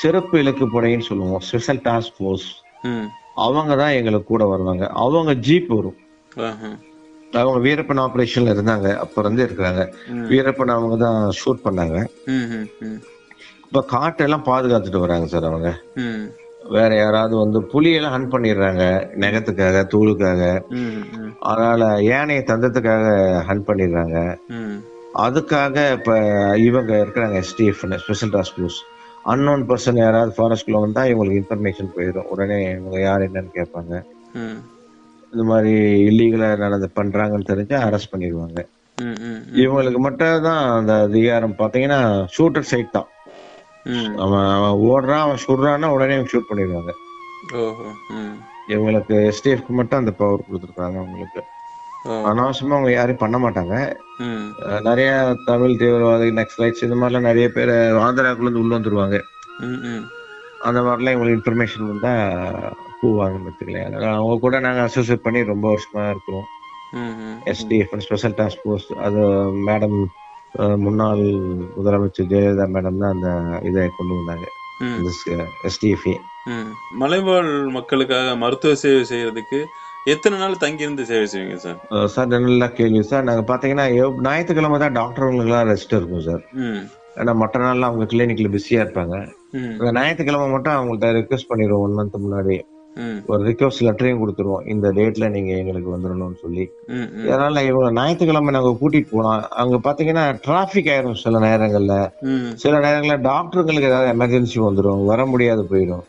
[0.01, 1.41] சிறப்பு இலக்கு படைன்னு சொல்லுவோம்.
[1.47, 2.49] ஸ்பெஷல் டாஸ்க் ஃபோர்ஸ்
[3.45, 5.99] அவங்க தான் எங்களுக்கு கூட வருவாங்க அவங்க ஜீப் வரும்.
[7.33, 8.87] அவங்க வீரப்பன் ஆபரேஷன்ல இருந்தாங்க.
[9.03, 9.81] அப்ப இருந்து இருக்கிறாங்க.
[10.31, 11.97] வீரப்பன் அவங்க தான் ஷூட் பண்ணாங்க.
[13.65, 15.69] இப்ப காட்டெல்லாம் பாதுகாத்துட்டு வராங்க சார் அவங்க.
[16.75, 18.83] வேற யாராவது வந்து புலியெல்லாம் ஹன் பண்ணிடுறாங்க.
[19.23, 20.41] நெகத்துக்காக தூளுக்காக.
[21.39, 23.05] அதனால யானையை தந்தத்துக்காக
[23.49, 24.17] ஹன் பண்ணிடுறாங்க.
[25.25, 26.11] அதுக்காக இப்ப
[26.67, 28.81] இவங்க இருக்கிறாங்க STF special task force
[29.25, 33.93] unknown person யாராவது ஃபாரஸ்ட்ல வந்தா இவங்களுக்கு இன்ஃபர்மேஷன் போயிடும் உடனே இவங்க யார் என்னன்னு கேட்பாங்க.
[35.33, 35.73] இந்த மாதிரி
[36.09, 38.59] இல்லீகலா நடந்து பண்றாங்கன்னு தெரிஞ்சா அரெஸ்ட் பண்ணிடுவாங்க.
[39.63, 41.55] இவங்களுக்கு மட்டும் தான் அந்த அதிகாரம்.
[41.61, 41.99] பாத்தீங்கன்னா
[42.35, 43.09] ஷூட்டர் சைட் தான்.
[44.23, 46.91] அவன் அவன் ஓடுறான் அவன் சுடுறான்னா உடனே ஷூட் பண்ணிடுவாங்க.
[48.73, 51.41] இவங்களுக்கு எஸ்டிஎஃப்க்கு மட்டும் அந்த பவர் கொடுத்துருக்காங்க அவங்களுக்கு.
[52.29, 53.75] அனாவசியமா அவங்க யாரையும் பண்ண மாட்டாங்க.
[54.87, 55.11] நிறைய
[55.45, 57.73] தமிழ் தீவிரவாதி நெக்ஸ்ட் இந்த மாதிரிலாம் நிறைய பேர்
[58.05, 59.17] ஆந்திராக்குள்ள இருந்து உள்ள வந்துருவாங்க.
[60.67, 62.13] அந்த மாதிரிலாம் இவங்களுக்கு இன்ஃபர்மேஷன் வந்தா
[63.03, 66.47] வச்சுக்கலாம் அதனால அவங்க கூட நாங்க அசோசியேட் பண்ணி ரொம்ப வருஷமா இருக்கிறோம்.
[67.51, 69.21] எஸ்டிஎஃப் ஸ்பெஷல் டாஸ்க் ஃபோர்ஸ் அது
[69.67, 69.97] மேடம்
[70.85, 71.23] முன்னாள்
[71.77, 74.47] முதலமைச்சர் ஜெயலலிதா மேடம் தான் அந்த இதை கொண்டு வந்தாங்க.
[75.69, 76.17] எஸ்டிஎஃப்ஏ
[76.97, 79.59] மலைவாழ் மக்களுக்காக மருத்துவ சேவை செய்யறதுக்கு
[80.05, 82.07] எத்தனை நாள் தங்கியிருந்து சேவை செய்வீங்க சார்?
[82.07, 83.01] சார் நல்ல கேள்வி.
[83.01, 83.85] சார் நாங்க பாத்தீங்கன்னா
[84.21, 86.43] ஞாயிற்றுக்கிழமை தான் டாக்டருங்களுக்குலாம் ரெஸ்ட் இருக்கும் சார்.
[87.15, 89.15] ஏன்னா மற்ற நாள்ல அவங்க கிளினிக்ல பிஸியா இருப்பாங்க.
[89.93, 92.61] ஞாயிற்றுக்கிழமை மட்டும் அவங்கள்ட்ட ரெக்வஸ்ட் பண்ணிடுவோம் ஒன் மந்த் முன்னாடி
[92.95, 93.19] ம்.
[93.25, 94.67] ஒரு ரிக்வஸ்ட் லெட்டரையும் கொடுத்துருவோம்.
[94.67, 96.71] இந்த டேட்ல நீங்க எங்களுக்கு வந்துடணும்னு சொல்லி.
[97.27, 102.11] அதனால இவங்க ஞாயிற்றுக்கிழமை நாங்க கூட்டிட்டு போனோம் அங்க பாத்தீங்கன்னா டிராபிக் ஆயிரும் சில நேரங்கள்ல.
[102.53, 106.03] சில நேரங்கள்ல டாக்டருங்களுக்கு ஏதாவது எமர்ஜென்சி வந்துடும் வர முடியாது போயிடும்.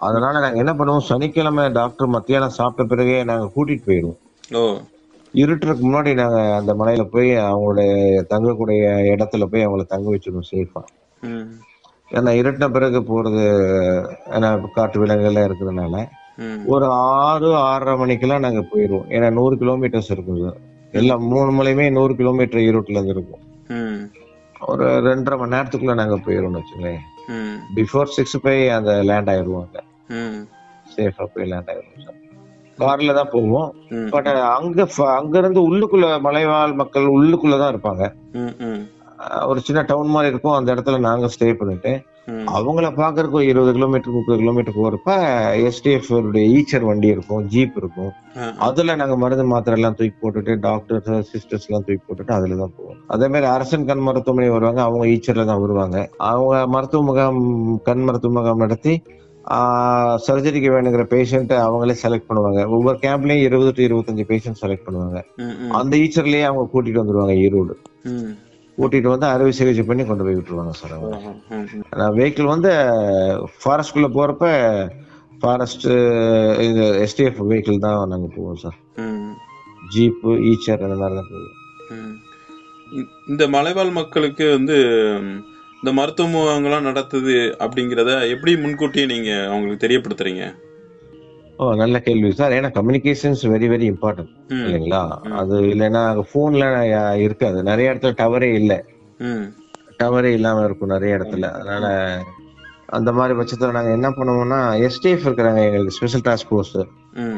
[0.00, 4.18] அதனால நாங்க என்ன பண்ணுவோம் சனிக்கிழமை டாக்டர் மத்தியானம் சாப்பிட்ட பிறகே நாங்க கூட்டிட்டு போயிடுவோம்.
[5.34, 7.90] இருட்டுறதுக்கு முன்னாடி நாங்க அந்த மலையில போய் அவங்களுடைய
[8.22, 8.82] தங்கக்கூடிய
[9.14, 10.82] இடத்துல போய் அவங்கள தங்க வச்சிருவோம் சேஃபா
[12.10, 13.42] ஏன்னா இருட்டின பிறகு போறது
[14.36, 15.96] ஏன்னா காட்டு விலங்குகள்லாம் இருக்கிறதுனால
[16.66, 19.06] ஒரு ஆறு ஆறரை மணிக்கெல்லாம் நாங்க போயிடுவோம்.
[19.08, 20.58] ஏன்னா நூறு கிலோமீட்டர்ஸ் இருக்கும் சார்
[20.92, 23.42] எல்லாம் மூணு மலையுமே நூறு கிலோமீட்டர் ஈரோட்ல இருந்து இருக்கும்.
[24.66, 27.02] ஒரு ரெண்டரை மணி நேரத்துக்குள்ள நாங்க போயிடுவோம்னு வச்சுங்களேன்
[27.76, 29.66] பிஃபோர் சிக்ஸ் போய் அந்த லேண்ட் ஆயிடுவோம்
[30.94, 31.72] சேஃபா போய் லேண்ட்
[32.78, 33.70] கார்ல தான் போவோம்.
[34.12, 38.04] பட் அங்க அங்க இருந்து உள்ளுக்குள்ள மலைவாழ் மக்கள் உள்ளுக்குள்ளதான் இருப்பாங்க.
[39.50, 40.56] ஒரு சின்ன டவுன் மாதிரி இருக்கும்.
[40.58, 41.92] அந்த இடத்துல நாங்க ஸ்டே பண்ணிட்டு
[42.56, 45.12] அவங்கள பாக்குறதுக்கு ஒரு இருபது கிலோமீட்டர் முப்பது கிலோமீட்டர் போறப்ப
[45.68, 46.10] எஸ்டிஎஃப்
[46.56, 48.10] ஈச்சர் வண்டி இருக்கும் ஜீப் இருக்கும்.
[48.66, 52.98] அதுல நாங்க மருந்து மாத்திரை எல்லாம் தூக்கி போட்டுட்டு டாக்டர்ஸ் சிஸ்டர்ஸ் எல்லாம் தூக்கி போட்டுட்டு அதுல தான் போவோம்.
[53.14, 54.82] அதே மாதிரி அரசன் கண் மருத்துவமனை வருவாங்க.
[54.88, 55.96] அவங்க ஈச்சர்ல தான் வருவாங்க.
[56.32, 57.40] அவங்க மருத்துவ முகாம்
[57.88, 58.94] கண் மருத்துவ முகாம் நடத்தி
[60.26, 62.60] சர்ஜரிக்கு வேணுங்கிற பேஷண்ட் அவங்களே செலக்ட் பண்ணுவாங்க.
[62.76, 65.20] ஒவ்வொரு கேம்ப்லயும் இருபது டு இருபத்தஞ்சு பேஷண்ட் செலக்ட் பண்ணுவாங்க.
[65.78, 67.74] அந்த ஈச்சர்லயே அவங்க கூட்டிட்டு வந்துருவாங்க ஈரோடு.
[68.78, 72.72] கூட்டிட்டு வந்து அறுவை சிகிச்சை பண்ணி கொண்டு போய் விட்டுருவாங்க சார் அவங்க வெஹிக்கிள் வந்து
[73.62, 74.44] ஃபாரஸ்ட்குள்ள போறப்ப
[75.42, 75.88] ஃபாரஸ்ட்
[76.68, 78.78] இது எஸ்டிஎஃப் வெஹிக்கிள் தான் நாங்க போவோம் சார்.
[79.94, 81.54] ஜீப்பு ஈச்சர் அந்த மாதிரி தான் போவோம்
[83.32, 84.76] இந்த மலைவாழ் மக்களுக்கு வந்து
[85.80, 90.44] இந்த மருத்துவ முகாம்கள்லாம் நடத்துது அப்படிங்கிறத எப்படி முன்கூட்டியே நீங்க அவங்களுக்கு தெரியப்படுத்துறீங்க?
[91.60, 92.54] ஓ நல்ல கேள்வி சார்.
[92.56, 94.32] ஏன்னா கம்யூனிகேஷன்ஸ் வெரி வெரி இம்பார்ட்டன்ட்
[94.64, 95.02] இல்லைங்களா?
[95.40, 96.64] அது இல்லைன்னா போன்ல
[97.26, 97.58] இருக்காது.
[97.70, 98.78] நிறைய இடத்துல டவரே இல்லை.
[100.02, 101.46] டவரே இல்லாம இருக்கும் நிறைய இடத்துல.
[101.58, 101.86] அதனால
[102.96, 106.78] அந்த மாதிரி பட்சத்துல நாங்க என்ன பண்ணுவோம்னா எஸ்டிஎஃப் இருக்கிறாங்க எங்களுக்கு ஸ்பெஷல் டாஸ்க் ஃபோர்ஸ்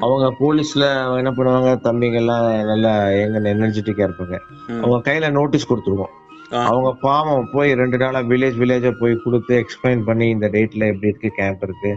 [0.05, 0.85] அவங்க போலீஸ்ல
[1.20, 1.70] என்ன பண்ணுவாங்க?
[1.87, 4.37] தம்பிங்க எல்லாம் நல்லா எங்க எனர்ஜெட்டிக்கா இருப்பாங்க.
[4.83, 6.14] அவங்க கையில நோட்டீஸ் கொடுத்துருவோம்.
[6.51, 11.29] அவங்க பாவம் போய் ரெண்டு நாளா வில்லேஜ் வில்லேஜா போய் கொடுத்து எக்ஸ்பிளைன் பண்ணி இந்த டேட்ல எப்படி இருக்கு
[11.29, 11.97] கேம்ப் இருக்கு.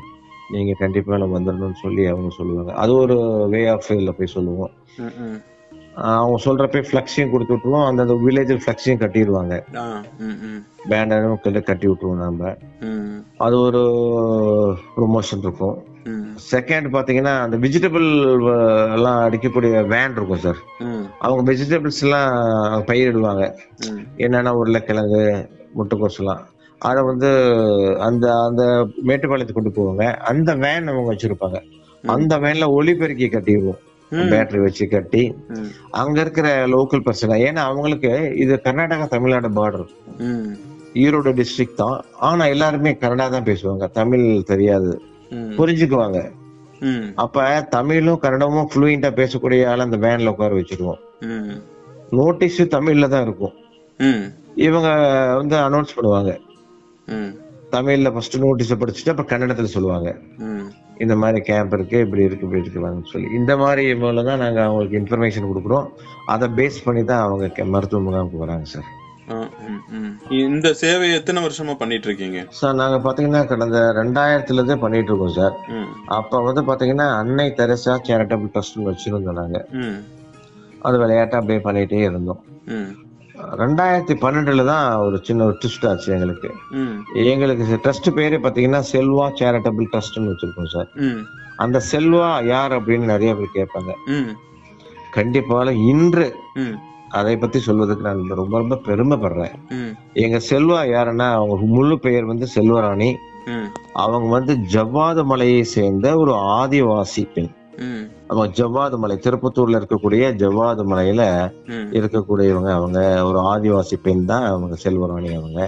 [0.51, 2.73] நீங்க கண்டிப்பா நம்ம வந்துடணும்னு சொல்லி அவங்க சொல்லுவாங்க.
[2.73, 4.69] அது ஒரு வே ஆஃப் போய் சொல்லுவோம்.
[5.95, 7.85] அவங்க சொல்றப்ப ஃபிளக்ஸையும் கொடுத்து விட்டுருவோம்.
[7.85, 9.77] அந்த வில்லேஜ் ஃபிளக்ஸையும் கட்டிடுவாங்க.
[9.77, 12.55] ஆ, ம், ம், பேனரும் கட்டி விட்டுருவோம் நம்ம
[13.37, 13.81] அது ஒரு
[14.97, 15.83] ப்ரொமோஷன் இருக்கும்.
[16.51, 18.07] செகண்ட் பாத்தீங்கன்னா அந்த வெஜிடபிள்
[18.95, 20.59] எல்லாம் அடிக்கக்கூடிய வேன் இருக்கும் சார்
[21.25, 22.33] அவங்க வெஜிடபிள்ஸ் எல்லாம்
[22.89, 23.45] பயிரிடுவாங்க.
[24.25, 25.23] என்னன்னா உருளைக்கிழங்கு
[25.77, 26.41] முட்டைக்கோஸ் எல்லாம்
[26.81, 27.29] அதை வந்து
[28.07, 28.63] அந்த அந்த
[29.09, 30.05] மேட்டுப்பாளையத்துக்கு கொண்டு போவாங்க.
[30.31, 31.59] அந்த வேன் அவங்க வச்சிருப்பாங்க.
[32.15, 33.81] அந்த வேன்ல ஒளிபெருக்கி கட்டிடுவோம்.
[34.31, 35.21] பேட்டரி வச்சு கட்டி.
[36.01, 38.11] அங்க இருக்கிற லோக்கல் பர்சன் ஏன்னா அவங்களுக்கு
[38.43, 39.87] இது கர்நாடகா தமிழ்நாடு பார்டர்
[41.03, 41.97] ஈரோடு டிஸ்ட்ரிக்ட் தான்.
[42.27, 43.85] ஆனா எல்லாருமே கன்னடா தான் பேசுவாங்க.
[43.99, 44.91] தமிழ் தெரியாது.
[45.57, 46.19] புரிஞ்சுக்குவாங்க.
[47.23, 51.01] அப்ப தமிழும் கன்னடமும் ஃப்ளூயண்டா பேசக்கூடிய ஆள் அந்த வேன்ல உட்கார வச்சிருவோம்.
[52.19, 53.53] நோட்டீஸ் தமிழ்ல தான் இருக்கும்.
[54.67, 54.89] இவங்க
[55.39, 56.31] வந்து அனௌன்ஸ் பண்ணுவாங்க.
[57.75, 60.09] தமிழ்ல ஃபர்ஸ்ட் நோட்டீஸை படிச்சுட்டு அப்புறம் கன்னடத்துல சொல்லுவாங்க.
[61.03, 63.29] இந்த மாதிரி கேம்ப் இருக்கு இப்படி இருக்கு இப்படி இருக்குவாங்கன்னு சொல்லி.
[63.39, 65.87] இந்த மாதிரி மூலம் தான் நாங்க அவங்களுக்கு இன்ஃபர்மேஷன் கொடுக்குறோம்.
[66.33, 68.89] அதை பேஸ் பண்ணி தான் அவங்க மருத்துவ முகாமுக்கு வராங்க சார்.
[70.39, 75.55] இந்த சேவையை எத்தனை வருஷமா பண்ணிட்டு இருக்கீங்க சார் நாங்க பாத்தீங்கன்னா கடந்த ரெண்டாயிரத்துல இருந்தே பண்ணிட்டு இருக்கோம் சார்
[76.17, 79.59] அப்ப வந்து பாத்தீங்கன்னா அன்னை தெரசா சேரிட்டபிள் ட்ரஸ்ட் வச்சிருந்தோம் நாங்க.
[79.73, 79.97] ம்,
[80.81, 82.41] அது விளையாட்டா அப்படியே பண்ணிட்டே இருந்தோம்.
[83.61, 86.49] ரெண்டாயிரத்தி பன்னெண்டுல தான் ஒரு சின்ன ஒரு ட்விஸ்ட் ஆச்சு எங்களுக்கு.
[87.25, 90.89] எங்களுக்கு ட்ரஸ்ட் பேரே பாத்தீங்கன்னா செல்வா சேரிட்டபிள் ட்ரஸ்ட்னு வச்சிருக்கோம் சார்.
[91.57, 93.91] அந்த செல்வா யார் அப்படின்னு நிறைய பேர் கேட்பாங்க.
[94.07, 94.31] ம்,
[95.11, 96.27] கண்டிப்பாக இன்று
[97.13, 99.55] அதை பத்தி சொல்வதற்கு நான் ரொம்ப ரொம்ப பெருமைப்படுறேன்.
[100.13, 103.11] எங்க செல்வா யாருன்னா அவங்க முழு பெயர் வந்து செல்வராணி.
[103.93, 107.51] அவங்க வந்து ஜவ்வாது மலையை சேர்ந்த ஒரு ஆதிவாசி பெண்.
[107.83, 111.21] ம், அவங்க ஜவ்வாது மலை திருப்பத்தூர்ல இருக்கக்கூடிய ஜவ்வாது மலையில
[111.97, 115.59] இருக்கக்கூடியவங்க அவங்க ஒரு ஆதிவாசி பெண் தான் அவங்க செல்வராணி அவங்க.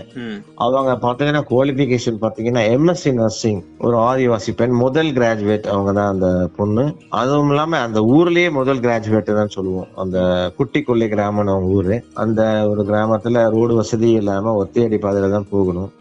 [0.65, 6.85] அவங்க பாத்தீங்கன்னா குவாலிபிகேஷன் பாத்தீங்கன்னா எம்எஸ்சி நர்சிங் ஒரு ஆதிவாசி பெண் முதல் கிராஜுவேட் அவங்க தான் அந்த பொண்ணு.
[7.19, 9.89] அதுவும் இல்லாம அந்த ஊர்லயே முதல் கிராஜுவேட் தான் சொல்லுவோம்.
[9.97, 10.17] அந்த
[10.57, 11.95] குட்டிக்கொள்ளை கிராமம் அவங்க ஊரு.
[12.15, 15.91] அந்த ஒரு கிராமத்துல ரோடு வசதி இல்லாம ஒத்தையடி பாதையில தான் போகணும்.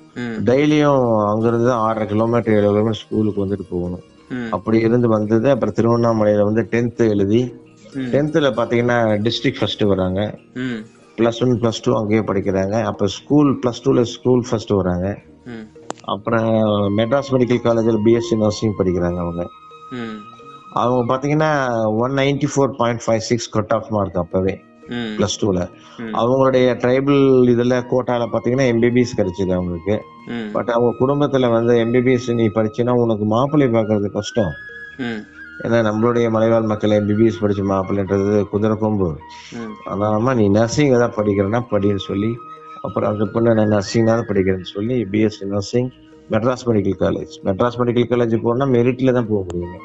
[0.44, 4.02] டெய்லியும் அங்கிருந்து ஆறரை கிலோமீட்டர் ஏழு கிலோமீட்டர் ஸ்கூலுக்கு வந்துட்டு போகணும்.
[4.50, 5.50] அப்படி இருந்து வந்தது.
[5.50, 7.42] அப்புறம் திருவண்ணாமலையில வந்து டென்த் எழுதி
[8.12, 10.20] டென்த்ல பாத்தீங்கன்னா டிஸ்ட்ரிக்ட் ஃபர்ஸ்ட் வராங்க.
[11.16, 12.82] பிளஸ் ஒன் பிளஸ் டூ அங்கேயே படிக்கிறாங்க.
[12.82, 15.08] அப்ப ஸ்கூல் பிளஸ் டூல ஸ்கூல் ஃபர்ஸ்ட் வராங்க.
[16.14, 16.48] அப்புறம்
[16.98, 19.44] மெட்ராஸ் மெடிக்கல் காலேஜில் பிஎஸ்சி நர்சிங் படிக்கிறாங்க அவங்க.
[20.82, 21.50] அவங்க பாத்தீங்கன்னா
[22.02, 24.54] one ninety four point five six cut off mark அப்பவே.
[25.18, 25.58] பிளஸ் டூல
[26.20, 27.20] அவங்களுடைய ட்ரைபிள்
[27.52, 29.96] இதுல கோட்டால பாத்தீங்கன்னா எம்பிபிஎஸ் கிடைச்சது அவங்களுக்கு.
[30.52, 34.52] பட் அவங்க குடும்பத்துல வந்து எம்பிபிஎஸ் நீ படிச்சினா உனக்கு மாப்பிள்ளை பார்க்கறது கஷ்டம்.
[35.64, 39.08] ஏன்னா நம்மளுடைய மலைவாழ் மக்கள் எம்பிபிஎஸ் படிச்ச மாப்பிள்ளைன்றது குதிரை கொம்பு.
[39.52, 42.36] ம், அதனால நீ நர்சிங் ஏதாவது படிக்கிறேன்னா படின்னு சொல்லி
[42.82, 45.90] அப்புறம் அந்த பொண்ணு நான் நர்சிங் தான் படிக்கிறேன்னு சொல்லி BSc nursing
[46.30, 49.78] Madras medical college Madras medical college போனா மெரிட்ல தான் போக முடியுங்க.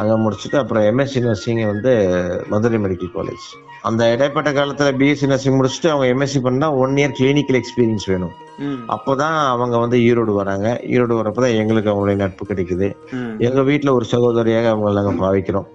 [0.00, 1.92] அங்க முடிச்சுட்டு அப்புறம் எம்எஸ்சி நர்சிங் வந்து
[2.48, 3.46] மதுரை மெடிக்கல் காலேஜ்
[3.88, 8.34] அந்த இடைப்பட்ட காலத்துல பிஎஸ்சி நர்சிங் முடிச்சுட்டு அவங்க எம்எஸ்சி பண்ணா ஒன் இயர் கிளினிக்கல் எக்ஸ்பீரியன்ஸ் வேணும்.
[8.94, 10.66] அப்போதான் அவங்க வந்து ஈரோடு வராங்க.
[10.94, 12.88] ஈரோடு வரப்பதான் எங்களுக்கு அவங்களுடைய நட்பு கிடைக்குது.
[13.10, 15.68] ம், எங்க வீட்டுல ஒரு சகோதரியாக அவங்களை நாங்க பாவிக்கிறோம்.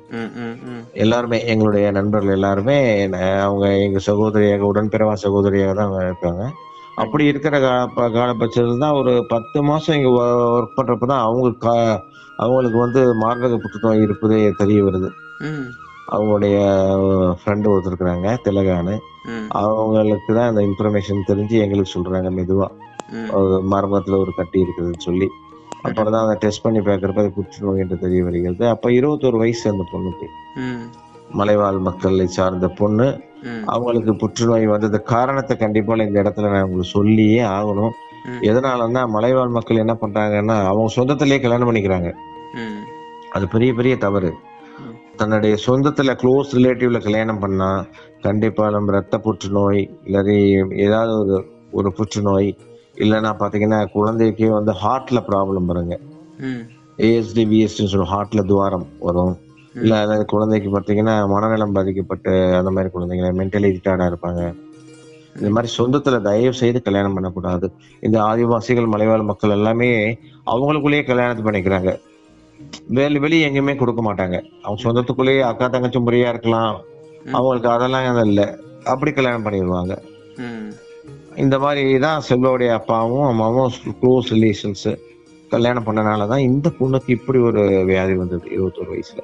[0.94, 2.78] எல்லாருமே எங்களுடைய நண்பர்கள் எல்லாருமே
[3.48, 6.44] அவங்க எங்க சகோதரியாக உடன்பிறவா சகோதரியாக தான் அவங்க இருக்காங்க.
[6.96, 12.00] அப்படி இருக்கிற கா- காலபட்சத்தில் தான் ஒரு பத்து மாசம் இங்க ஒர்க் பண்றப்பதான் அவங்க கா-
[12.38, 15.10] அவங்களுக்கு வந்து மார்பக புற்றுநோய் இருப்பதே தெரிய வருது.
[16.12, 16.56] அவங்களுடைய
[17.34, 19.00] ஃப்ரெண்டு ஒருத்தர் இருக்கிறாங்க திலகானு
[19.50, 22.68] அவங்களுக்கு தான் அந்த இன்ஃபர்மேஷன் தெரிஞ்சு எங்களுக்கு சொல்றாங்க மெதுவா.
[23.12, 25.28] ம், ஒரு மர்மத்துல ஒரு கட்டி இருக்குதுன்னு சொல்லி.
[25.82, 28.70] அப்புறம் தான் அதை டெஸ்ட் பண்ணி பார்க்கறப்ப அது புற்றுநோய் என்று தெரிய வருகிறது.
[28.70, 30.28] அப்ப இருபத்தோரு வயசு அந்த பொண்ணுக்கு.
[31.30, 33.20] மலைவாழ் மக்களை சார்ந்த பொண்ணு.
[33.66, 37.92] அவங்களுக்கு புற்றுநோய் வந்தது காரணத்தை கண்டிப்பா இந்த இடத்துல நான் உங்களுக்கு சொல்லியே ஆகணும்.
[38.42, 42.12] எதனாலன்னா மலைவாழ் மக்கள் என்ன பண்றாங்கன்னா அவங்க சொந்தத்திலேயே கல்யாணம் பண்ணிக்கிறாங்க.
[43.32, 44.34] அது பெரிய பெரிய தவறு.
[45.16, 47.86] தன்னுடைய சொந்தத்துல க்ளோஸ் ரிலேட்டிவ்ல கல்யாணம் பண்ணா
[48.22, 52.58] கண்டிப்பா நம்ம ரத்த புற்றுநோய் இல்லாட்டி ஏதாவது ஒரு ஒரு புற்றுநோய்
[52.96, 56.00] இல்லைன்னா பாத்தீங்கன்னா குழந்தைக்கு வந்து ஹார்ட்ல ப்ராப்ளம் வருங்க.
[56.98, 59.38] ஏஎஸ்டி விஎஸ்டி சொல்லுவோம் ஹார்ட்ல துவாரம் வரும்.
[59.82, 64.42] இல்ல அதாவது குழந்தைக்கு பாத்தீங்கன்னா மனநலம் பாதிக்கப்பட்டு அந்த மாதிரி குழந்தைங்க மென்டலி ரிட்டார்டா இருப்பாங்க.
[65.38, 67.68] இந்த மாதிரி சொந்தத்துல தயவு செய்து கல்யாணம் பண்ணக்கூடாது.
[68.00, 69.90] இந்த ஆதிவாசிகள் மலைவாழ் மக்கள் எல்லாமே
[70.54, 71.92] அவங்களுக்குள்ளேயே கல்யாணத்தை பண்ணிக்கிறாங்க.
[72.98, 74.38] வெளி வெளியே எங்கேயுமே கொடுக்க மாட்டாங்க.
[74.64, 76.76] அவங்க சொந்தத்துக்குள்ளேயே அக்கா தங்கச்சி முறையா இருக்கலாம்.
[77.32, 78.48] அவங்களுக்கு அதெல்லாம் இல்லை.
[78.94, 79.94] அப்படி கல்யாணம் பண்ணிடுவாங்க.
[81.44, 84.88] இந்த மாதிரி தான் செல்வாவுடைய அப்பாவும் அம்மாவும் க்ளோஸ் ரிலேஷன்ஸ்
[85.50, 89.22] கல்யாணம் பண்ணனாலதான் இந்த பொண்ணுக்கு இப்படி ஒரு வியாதி வந்தது இருபத்தோரு வயசுல.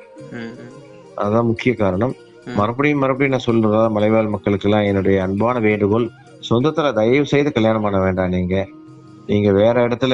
[1.15, 2.13] அதுதான் முக்கிய காரணம்.
[2.60, 6.07] மறுபடியும் மறுபடியும் நான் சொல்றதா மலைவாழ் மக்களுக்கு எல்லாம் என்னுடைய அன்பான வேண்டுகோள்
[6.49, 8.67] சொந்தத்துல தயவு செய்து கல்யாணம் பண்ண வேண்டாம் நீங்க.
[9.27, 10.13] நீங்க வேற இடத்துல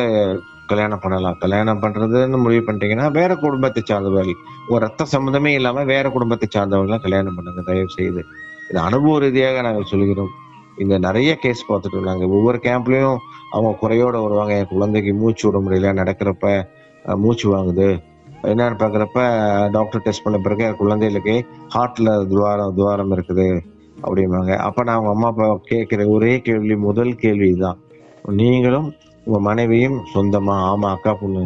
[0.67, 1.37] கல்யாணம் பண்ணலாம்.
[1.39, 7.35] கல்யாணம் பண்றதுன்னு முடிவு பண்ணிட்டீங்கன்னா வேற குடும்பத்தை சார்ந்தவர்கள் ஒரு ரத்த சம்பந்தமே இல்லாம வேற குடும்பத்தை சார்ந்தவர்கள் கல்யாணம்
[7.35, 8.23] பண்ணுங்க தயவு செய்து.
[8.69, 10.31] இது அனுபவ ரீதியாக நாங்கள் சொல்கிறோம்.
[10.77, 13.17] இங்க நிறைய கேஸ் பார்த்துட்டு இருந்தாங்க ஒவ்வொரு கேம்ப்லயும்
[13.51, 14.53] அவங்க குறையோட வருவாங்க.
[14.59, 15.91] என் குழந்தைக்கு மூச்சு விட முடியல.
[16.01, 16.47] நடக்கிறப்ப
[17.23, 17.89] மூச்சு வாங்குது.
[18.43, 19.19] என்னன்னு பாக்குறப்ப
[19.71, 21.35] டாக்டர் டெஸ்ட் பண்ண பிறகு என் குழந்தைகளுக்கு
[21.75, 23.47] ஹார்ட்ல துவாரம் துவாரம் இருக்குது
[24.01, 24.51] அப்படிம்பாங்க.
[24.67, 27.79] அப்ப நான் அவங்க அம்மா அப்பா கேட்கிற ஒரே கேள்வி முதல் கேள்வி தான்
[28.41, 28.87] நீங்களும்
[29.25, 31.45] உங்க மனைவியும் சொந்தமா ஆமா அக்கா பொண்ணு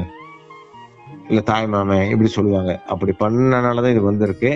[1.29, 2.71] இல்ல தாய் மாமே இப்படி சொல்லுவாங்க.
[2.87, 4.51] அப்படி பண்ணனாலதான் இது வந்திருக்கு.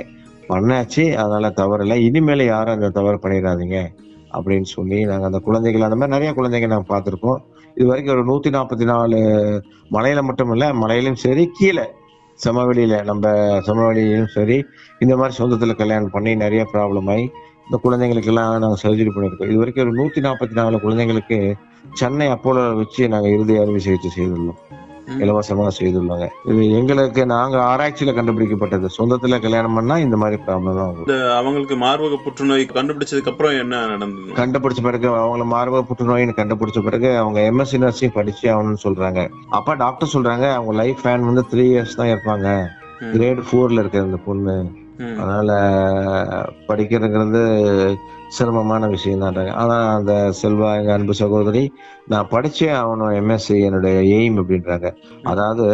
[0.49, 1.03] பண்ணாச்சு.
[1.13, 3.77] அதனால தவறு இல்லை இனிமேல யாரும் அந்த தவறு பண்ணிடாதீங்க.
[4.37, 7.39] அப்படின்னு சொல்லி நாங்கள் அந்த குழந்தைகள் அந்த மாதிரி நிறைய குழந்தைங்க நாங்கள் பார்த்துருக்கோம்.
[7.77, 9.17] இது வரைக்கும் ஒரு நூற்றி நாற்பத்தி நாலு
[9.95, 11.85] மலையில மட்டும் இல்லை மலையிலும் சரி கீழே
[12.39, 13.25] சமவெளியில நம்ம
[13.67, 14.57] சமவெளியிலும் சரி
[15.03, 17.25] இந்த மாதிரி சொந்தத்தில் கல்யாணம் பண்ணி நிறைய ப்ராப்ளம் ஆகி
[17.67, 19.51] இந்த குழந்தைங்களுக்கு எல்லாம் நாங்க சர்ஜரி பண்ணியிருக்கோம்.
[19.51, 21.39] இது வரைக்கும் ஒரு நூற்றி நாற்பத்தி நாலு குழந்தைங்களுக்கு
[22.01, 24.59] சென்னை அப்போலோ வச்சு நாங்கள் இறுதி அறுவை சிகிச்சை செய்துள்ளோம்.
[25.23, 26.27] இலவசமா செய்துள்ளாங்க.
[26.51, 28.87] இது எங்களுக்கு நாங்க ஆராய்ச்சியில கண்டுபிடிக்கப்பட்டது.
[28.97, 34.37] சொந்தத்துல கல்யாணம் பண்ணா இந்த மாதிரி ப்ராப்ளம் தான் அவங்களுக்கு மார்பக புற்றுநோய் கண்டுபிடிச்சதுக்கு அப்புறம் என்ன நடந்தது?
[34.41, 39.21] கண்டுபிடிச்ச பிறகு அவங்கள மார்பக புற்றுநோயின்னு கண்டுபிடிச்ச பிறகு அவங்க எம்எஸ்சி நர்சிங் படிச்சு ஆகணும்னு சொல்றாங்க.
[39.59, 42.49] அப்ப டாக்டர் சொல்றாங்க அவங்க லைஃப் ஃபேன் வந்து த்ரீ இயர்ஸ் தான் இருப்பாங்க.
[43.13, 44.57] கிரேட் ஃபோர்ல இருக்கு அந்த பொண்ணு.
[45.21, 45.51] அதனால
[46.67, 47.41] படிக்கிறதுங்கிறது
[48.27, 49.23] சிரமமான விஷயம்
[49.61, 51.63] ஆனால் அந்த செல்வா எங்கள் அன்பு சகோதரி
[52.07, 54.89] நான் படித்தே அவனும் எம்எஸ்சி என்னுடைய எய்ம் அப்படின்றாங்க.
[55.23, 55.65] அதாவது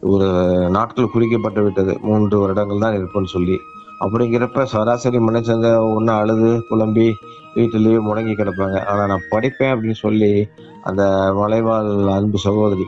[0.00, 0.28] ஒரு
[0.70, 1.98] நாட்கள் குறிக்கப்பட்டு விட்டது.
[2.02, 3.56] மூன்று வருடங்கள் தான் இருப்போம்னு சொல்லி.
[4.00, 7.06] அப்படிங்கிறப்ப சராசரி மனுஷங்க ஒன்று அழுது புலம்பி
[7.54, 8.78] வீட்டிலேயே முடங்கி கிடப்பாங்க.
[8.84, 10.48] ஆனால் நான் படிப்பேன் அப்படின்னு சொல்லி
[10.82, 12.86] அந்த மலைவாழ் அன்பு சகோதரி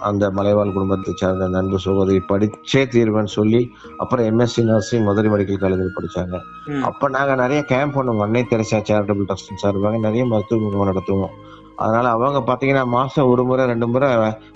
[0.00, 5.58] அந்த மலைவாழ் குடும்பத்தை சார்ந்த அந்த அன்பு சகோதரி படிச்சே தீர்வேன்னு சொல்லி அப்புறம் எம்எஸ்சி நர்சிங் மதுரை மெடிக்கல்
[5.58, 6.38] காலேஜில் படிச்சாங்க.
[6.82, 8.18] அப்ப நாங்க நிறைய கேம்ப் பண்ணுவோம்.
[8.18, 11.34] அன்னை தெரசா சேரிட்டபிள் ட்ரஸ்ட் சார்பாக நிறைய மருத்துவ முகாம் நடத்துவோம்.
[11.76, 14.08] அதனால அவங்க பாத்தீங்கன்னா மாசம் ஒரு முறை ரெண்டு முறை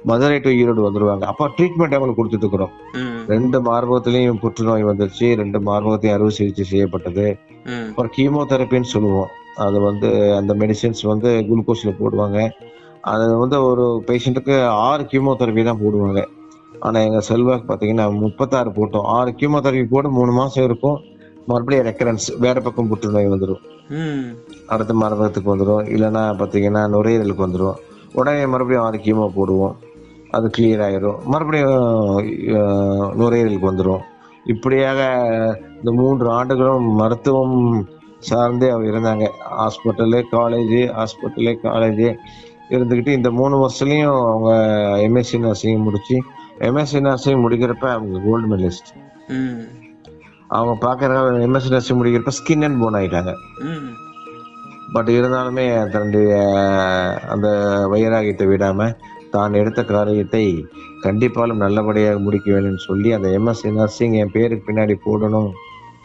[0.05, 1.23] மதுரை டு ஈரோடு வந்துருவாங்க.
[1.23, 2.71] அப்ப ட்ரீட்மெண்ட் அவங்களுக்கு கொடுத்துட்டு இருக்கிறோம்.
[3.27, 5.35] ரெண்டு மார்பகத்திலையும் புற்றுநோய் வந்துருச்சு.
[5.37, 7.39] ரெண்டு மார்பகத்தையும் அறுவை சிகிச்சை செய்யப்பட்டது.
[7.89, 9.29] அப்புறம் கீமோதெரப்பின்னு சொல்லுவோம்.
[9.57, 12.51] அது வந்து அந்த மெடிசின்ஸ் வந்து குளுக்கோஸ்ல போடுவாங்க.
[13.13, 14.57] அது வந்து ஒரு பேஷண்ட்டுக்கு
[14.89, 16.23] ஆறு கீமோதெரப்பி தான் போடுவாங்க.
[16.87, 19.07] ஆனா எங்க செல்வாக்கு பாத்தீங்கன்னா முப்பத்தாறு போட்டோம்.
[19.17, 20.99] ஆறு கீமோதெரப்பி போட்டு மூணு மாசம் இருக்கும்.
[21.51, 23.63] மறுபடியும் ரெக்கரன்ஸ் வேற பக்கம் புற்றுநோய் வந்துடும்.
[24.73, 27.79] அடுத்த மரபகத்துக்கு வந்துடும் இல்லைன்னா பார்த்தீங்கன்னா நுரையீரலுக்கு வந்துடும்
[28.19, 29.75] உடனே மறுபடியும் ஆறு கீமோ போடுவோம்.
[30.37, 31.19] அது கிளியர் ஆயிரும்.
[31.33, 31.79] மறுபடியும்
[33.21, 34.05] நுரையீரலுக்கு வந்துடும்
[34.53, 35.01] இப்படியாக
[35.79, 37.59] இந்த மூன்று ஆண்டுகளும் மருத்துவம்
[38.29, 39.27] சார்ந்தே அவங்க இருந்தாங்க.
[39.59, 42.09] ஹாஸ்பிட்டலு காலேஜு ஹாஸ்பிட்டலு காலேஜு
[42.71, 44.51] இருந்துக்கிட்டு இந்த மூணு வருஷத்துலையும் அவங்க
[45.07, 46.17] எம்எஸ்சி நர்சிங் முடிச்சு
[46.61, 48.91] எம்எஸ்சி நர்சிங் முடிக்கிறப்ப அவங்க கோல்டு மெடலிஸ்ட்.
[50.51, 53.33] அவங்க பார்க்குற எம்எஸ்சி நர்சிங் முடிக்கிறப்ப ஸ்கின் அண்ட் போன் ஆயிட்டாங்க
[53.67, 53.91] ம்.
[54.93, 56.31] பட் இருந்தாலுமே தன்னுடைய
[57.29, 57.49] அந்த
[57.93, 58.89] வைராகியத்தை விடாம
[59.31, 60.45] தான் எடுத்த காரியத்தை
[61.05, 65.51] கண்டிப்பாலும் நல்லபடியாக முடிக்க வேணும்னு சொல்லி அந்த எம்எஸ்சி நர்சிங் என் பேருக்கு பின்னாடி போடணும்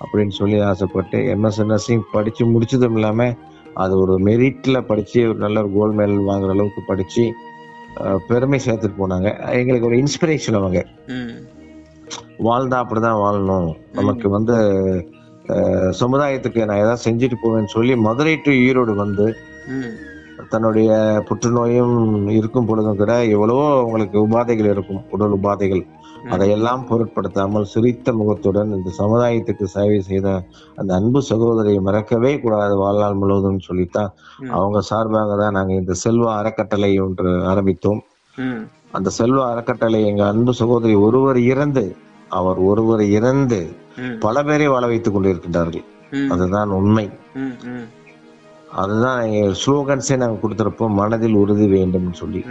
[0.01, 3.27] அப்படின்னு சொல்லி ஆசைப்பட்டு எம்எஸ்சி நர்சிங் படிச்சு முடிச்சதும் இல்லாம
[3.75, 7.23] அது ஒரு மெரிட்ல படிச்சு ஒரு நல்ல ஒரு கோல்டு மெடல் வாங்குற அளவுக்கு படிச்சு
[8.27, 9.29] பெருமை சேர்த்துட்டு போனாங்க.
[9.59, 10.79] எங்களுக்கு ஒரு இன்ஸ்பிரேஷன் அவங்க.
[12.47, 13.69] வாழ்ந்தா அப்படிதான் வாழணும்.
[13.91, 14.55] நமக்கு வந்து
[16.01, 19.27] சமுதாயத்துக்கு நான் ஏதாவது செஞ்சுட்டு போவேன்னு சொல்லி மதுரை டு ஈரோடு வந்து.
[20.53, 20.89] தன்னுடைய
[21.27, 21.95] புற்றுநோயும்
[22.37, 25.83] இருக்கும் பொழுதும் கூட எவ்வளவோ அவங்களுக்கு உபாதைகள் இருக்கும் உடல் உபாதைகள்.
[26.29, 30.27] அதையெல்லாம் பொருட்படுத்தாமல் சிரித்த முகத்துடன் இந்த சமுதாயத்துக்கு சேவை செய்த
[30.75, 34.11] அந்த அன்பு சகோதரியை மறக்கவே கூடாது வாழ்நாள் முழுவதும் சொல்லித்தான்.
[34.49, 38.01] அவங்க சார்பாக தான் நாங்க இந்த செல்வ அறக்கட்டளை ஒன்று ஆரம்பித்தோம்.
[38.91, 41.85] அந்த செல்வ அறக்கட்டளை எங்க அன்பு சகோதரி ஒருவர் இறந்து
[42.29, 43.59] அவர் ஒருவர் இறந்து.
[44.19, 45.85] பல பேரை வாழ வைத்துக் கொண்டிருக்கின்றார்கள்.
[46.29, 47.05] அதுதான் உண்மை.
[48.81, 49.21] அதுதான்
[49.61, 52.41] ஸ்லோகன்ஸே நாங்க கொடுத்திருப்போம் மனதில் உறுதி வேண்டும்னு சொல்லி.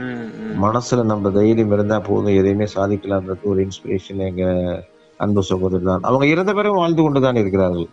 [0.65, 4.45] மனசுல நம்ம தைரியம் இருந்தா போதும் எதையுமே சாதிக்கலாம்ன்றது ஒரு இன்ஸ்பிரேஷன் எங்க
[5.21, 7.87] அன்பு சகோதரர் தான் அவங்க இறந்த பிறகு வாழ்ந்து கொண்டுதான் இருக்கிறார்கள்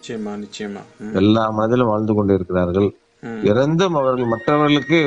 [0.46, 0.82] நிச்சயமா.
[1.22, 2.90] எல்லா மனதிலும் வாழ்ந்து கொண்டு இருக்கிறார்கள்.
[3.50, 5.00] இறந்தும் அவர்கள் மற்றவர்களுக்கு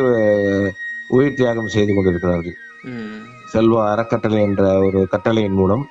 [1.16, 2.56] உயிர் தியாகம் செய்து கொண்டிருக்கிறார்கள்.
[3.52, 5.84] செல்வ அறக்கட்டளை என்ற ஒரு கட்டளையின் மூலம்.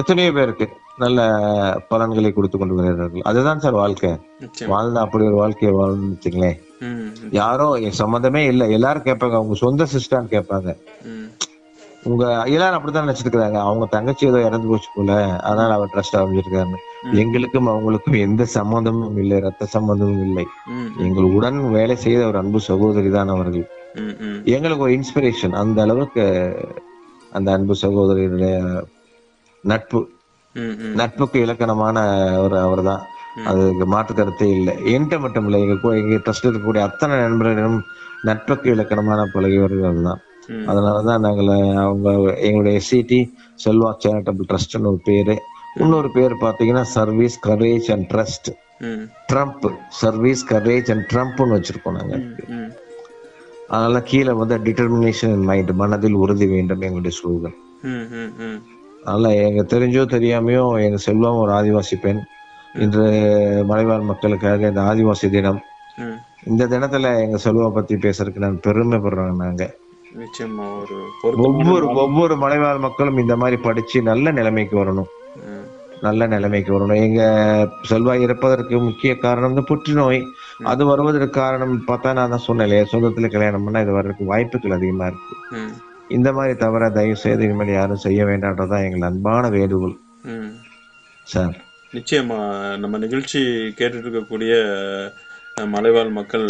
[0.00, 0.66] எத்தனையோ பேருக்கு
[1.00, 1.20] நல்ல
[1.88, 3.26] பலன்களை கொடுத்து கொண்டு வருகிறார்கள்.
[3.30, 4.10] அதுதான் சார் வாழ்க்கை.
[4.72, 6.58] வாழ்ந்த அப்படி ஒரு வாழ்க்கையை வாழணும்னு வச்சுங்களேன்.
[7.40, 7.66] யாரோ
[8.02, 8.66] சம்மந்தமே இல்லை.
[8.78, 9.38] எல்லாரும் கேட்பாங்க.
[9.40, 10.70] அவங்க சொந்த சிஸ்டான்னு கேட்பாங்க.
[12.10, 12.24] உங்க
[12.54, 15.16] எல்லாரும் அப்படித்தான் நினைச்சிருக்காங்க அவங்க தங்கச்சி ஏதோ இறந்து போச்சு போல.
[15.48, 16.76] அதனால அவர் ட்ரஸ்ட் ஆரம்பிச்சிருக்காரு.
[17.22, 19.38] எங்களுக்கும் அவங்களுக்கும் எந்த சம்பந்தமும் இல்லை.
[19.46, 20.44] ரத்த சம்பந்தமும் இல்லை.
[21.06, 23.66] எங்கள் உடன் வேலை செய்த ஒரு அன்பு சகோதரி தான் அவர்கள்.
[24.54, 26.24] எங்களுக்கு ஒரு இன்ஸ்பிரேஷன் அந்த அளவுக்கு
[27.32, 28.54] அந்த அன்பு சகோதரியுடைய
[29.64, 30.00] நட்பு.
[31.00, 31.96] நட்புக்கு இலக்கணமான
[32.44, 33.02] ஒரு அவர் தான்
[33.50, 34.72] அதுக்கு மாற்று கருத்தே இல்லை.
[34.92, 35.60] என்கிட்ட மட்டும் இல்லை.
[35.64, 37.78] எங்க எங்க ட்ரஸ்ட் இருக்கக்கூடிய அத்தனை நண்பர்களிடம்
[38.28, 40.20] நட்புக்கு இலக்கணமான பழகியவர்கள் தான்.
[40.70, 41.50] அதனாலதான் நாங்கள்
[41.84, 42.08] அவங்க
[42.46, 43.20] எங்களுடைய எஸ்சிடி
[43.64, 45.36] செல்வா சேரிட்டபிள் ட்ரஸ்ட்னு ஒரு பேரு.
[45.82, 48.50] இன்னொரு பேர் பாத்தீங்கன்னா service courage and trust
[49.30, 49.66] Trump
[50.02, 52.16] service courage and ட்ரம்ப்னு வச்சிருக்கோம் நாங்க.
[53.74, 57.56] அதனால கீழே வந்து டிட்டர்மினேஷன் மைண்ட் மனதில் உறுதி வேண்டும் எங்களுடைய ஸ்லோகன்.
[59.04, 62.20] அதனால எங்க தெரிஞ்சோ தெரியாமையோ எங்க செல்வம் ஒரு ஆதிவாசி பெண்.
[62.74, 63.04] இன்று
[63.66, 65.60] மலைவாழ் மக்களுக்காக இந்த ஆதிவாசி தினம்.
[66.50, 69.64] இந்த தினத்துல எங்க செல்வம் பத்தி பேசுறதுக்கு நான் பெருமைப்படுறேன் நாங்க.
[71.48, 75.10] ஒவ்வொரு ஒவ்வொரு மலைவாழ் மக்களும் இந்த மாதிரி படிச்சு நல்ல நிலைமைக்கு வரணும்.
[76.06, 77.02] நல்ல நிலைமைக்கு வரணும்.
[77.06, 77.22] எங்க
[77.90, 80.20] செல்வா இறப்பதற்கு முக்கிய காரணம் வந்து புற்றுநோய்
[80.72, 82.86] அது வருவதற்கு காரணம் பார்த்தா நான் தான் சொன்னேன் இல்லையா?
[82.92, 85.36] சொந்தத்துல கல்யாணம் பண்ணா இது வர்றதுக்கு வாய்ப்புகள் அதிகமா இருக்கு.
[86.16, 89.96] இந்த மாதிரி தவிர தயவு செய்து இனிமேல் யாரும் செய்ய வேண்டாம்ன்றதான் எங்கள் அன்பான வேண்டுகோள்.
[91.26, 91.56] சார்.
[91.96, 92.38] நிச்சயமா
[92.82, 93.40] நம்ம நிகழ்ச்சி
[93.78, 94.54] கேட்டுட்டு இருக்கக்கூடிய
[95.74, 96.46] மலைவாழ் மக்கள்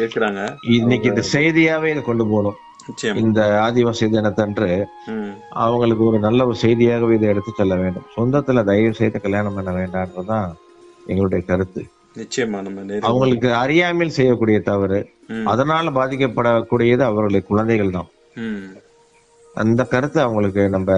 [0.00, 0.40] இருக்கிறாங்க
[0.76, 2.58] இன்னைக்கு இந்த செய்தியாவே இதை கொண்டு போகணும்.
[3.22, 4.70] இந்த ஆதிவாசி தினத்தன்று
[5.64, 8.06] அவங்களுக்கு ஒரு நல்ல ஒரு செய்தியாகவே இதை எடுத்து செல்ல வேண்டும்.
[8.16, 10.48] சொந்தத்துல தயவு செய்து கல்யாணம் பண்ண வேண்டாம்ன்றதுதான்
[11.10, 11.82] எங்களுடைய கருத்து.
[12.20, 15.00] நிச்சயமா நம்ம அவங்களுக்கு அறியாமல் செய்யக்கூடிய தவறு
[15.52, 18.08] அதனால பாதிக்கப்படக்கூடியது அவர்களுடைய குழந்தைகள் தான்.
[19.62, 20.90] அந்த கருத்தை அவங்களுக்கு நம்ம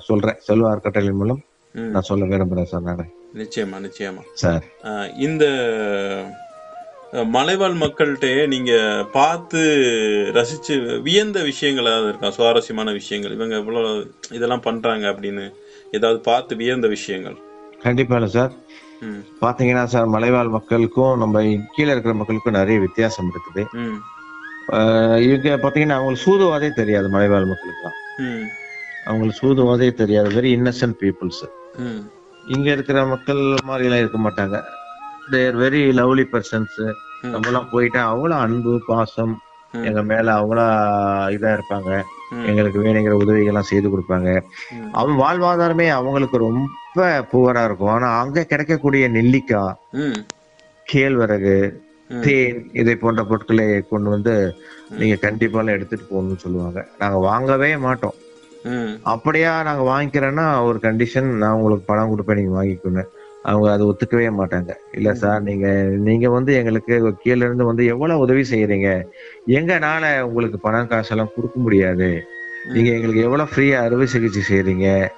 [0.00, 0.38] சொல்றேன்.
[0.38, 1.40] செல்வார் கட்டளின் மூலம்
[1.74, 1.90] ம்.
[1.90, 3.08] நான் சொல்ல விரும்புறேன் சார் நான்.
[3.34, 4.22] நிச்சயமா நிச்சயமா.
[4.32, 4.64] சார்.
[5.18, 5.44] இந்த
[7.26, 8.72] மலைவாழ் மக்கள்கிட்ட நீங்க
[9.12, 9.60] பார்த்து
[10.34, 12.30] ரசிச்சு வியந்த விஷயங்கள் ஏதாவது இருக்கா?
[12.30, 13.34] சுவாரஸ்யமான விஷயங்கள்.
[13.34, 13.90] இவங்க இவ்வளவு
[14.30, 15.44] இதெல்லாம் பண்றாங்க அப்படின்னு
[15.92, 17.36] ஏதாவது பார்த்து வியந்த விஷயங்கள்.
[17.82, 18.52] கண்டிப்பா இல்ல சார்.
[19.40, 21.40] பாத்தீங்கன்னா சார் மலைவாழ் மக்களுக்கும் நம்ம
[21.74, 23.64] கீழே இருக்கிற மக்களுக்கும் நிறைய வித்தியாசம் இருக்குது.
[25.26, 27.98] இவங்க பாத்தீங்கன்னா அவங்களுக்கு சூதுவாதே தெரியாது மலைவாழ் மக்களுக்குலாம்
[29.04, 31.42] அவங்களுக்கு சூதுவாதே தெரியாது வெரி இன்னசென்ட் பீப்புள்ஸ்
[32.46, 34.56] இங்க இருக்கிற மக்கள் மாதிரி எல்லாம் இருக்க மாட்டாங்க
[35.30, 37.30] தேர் வெரி லவ்லி பர்சன்ஸ் ம்.
[37.30, 39.34] நம்ம எல்லாம் போயிட்டா அவ்வளவு அன்பு பாசம்.
[39.82, 40.64] எங்க மேல அவ்வளோ
[41.28, 41.90] இதா இருப்பாங்க.
[42.44, 44.28] எங்களுக்கு வேணுங்கிற உதவிகள்லாம் செய்து கொடுப்பாங்க.
[44.92, 49.76] அவன் வாழ்வாதாரமே அவங்களுக்கு ரொம்ப புவரா இருக்கும் ஆனா அங்க கிடைக்கக்கூடிய நெல்லிக்காய்
[50.86, 51.56] கேழ்வரகு.
[52.10, 54.54] தேன் இதை போன்ற பொருட்களை கொண்டு வந்து
[54.90, 56.88] நீங்க கண்டிப்பா எடுத்துட்டு போகணும்னு சொல்லுவாங்க.
[56.98, 58.14] நாங்க வாங்கவே மாட்டோம்.
[59.02, 63.02] அப்படியா நாங்க வாங்கிக்கிறோன்னா ஒரு கண்டிஷன் நான் உங்களுக்கு பணம் கொடுப்பேன் நீங்க வாங்கிக்கோங்க.
[63.42, 64.72] அவங்க அதை ஒத்துக்கவே மாட்டாங்க.
[64.92, 69.06] இல்ல சார் நீங்க நீங்க வந்து எங்களுக்கு கீழ இருந்து வந்து எவ்வளவு உதவி செய்யறீங்க?
[69.46, 72.24] எங்கனால உங்களுக்கு பணம் காசெல்லாம் கொடுக்க முடியாது.
[72.72, 75.10] நீங்க எங்களுக்கு எவ்வளவு ஃப்ரீயா அறுவை சிகிச்சை செய்றீங்க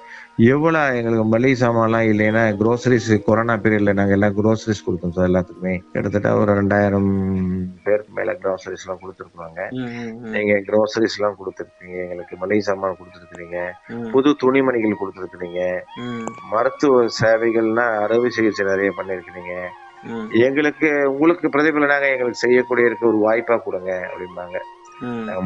[0.47, 5.73] எவ்வளவு எங்களுக்கு மளிகை சாமான்லாம் இல்லைன்னா groceries கொரோனா பீரியட்ல நாங்க எல்லாம் groceries கொடுத்தோம் சார் எல்லாத்துக்குமே.
[5.93, 7.09] கிட்டத்தட்ட ஒரு ரெண்டாயிரம்
[7.85, 10.31] பேருக்கு மேல groceries எல்லாம் கொடுத்துருக்காங்க ம், ம், ம்.
[10.35, 13.59] நீங்க groceries எல்லாம் கொடுத்துருக்கீங்க எங்களுக்கு மளிகை சாமான் கொடுத்துருக்கீங்க
[13.95, 15.61] ம், புது துணிமணிகள் கொடுத்துருக்கீங்க
[16.03, 19.53] ம், மருத்துவ சேவைகள்னா அறுவை சிகிச்சை நிறைய பண்ணிருக்கீங்க
[20.43, 24.57] எங்களுக்கு உங்களுக்கு பிரதிபலனாக எங்களுக்கு செய்யக்கூடிய இருக்க ஒரு வாய்ப்பா கொடுங்க அப்படிம்பாங்க.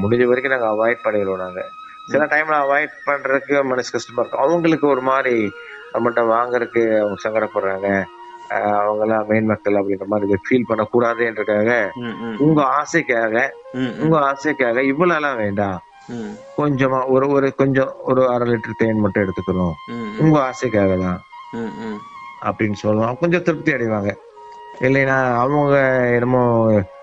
[0.02, 1.62] முடிஞ்ச வரைக்கும் நாங்க அவாய்ட் பண்ணிடுவோம் நாங்க.
[2.08, 4.44] சில டைம்ல அவாய்ட் பண்றதுக்கு மனசு கஷ்டமா இருக்கும்.
[4.46, 5.36] அவங்களுக்கு ஒரு மாதிரி
[5.94, 7.90] நம்மகிட்ட வாங்குறதுக்கு அவங்க சங்கடப்படுறாங்க.
[8.80, 10.68] அவங்க எல்லாம் மெயின் மக்கள் அப்படின்ற மாதிரி ஃபீல்
[12.02, 13.36] ம், உங்க ஆசைக்காக
[14.04, 15.80] உங்க ஆசைக்காக இவ்வளவு எல்லாம் வேண்டாம்
[16.58, 19.76] கொஞ்சமா ஒரு ஒரு கொஞ்சம் ஒரு அரை லிட்டர் தேன் மட்டும் எடுத்துக்கணும்.
[20.20, 21.20] உங்க ஆசைக்காக தான்.
[22.42, 23.18] அப்படின்னு சொல்லுவோம்.
[23.18, 24.12] கொஞ்சம் திருப்தி அடைவாங்க.
[24.82, 25.74] இல்லைன்னா அவங்க
[26.16, 26.42] என்னமோ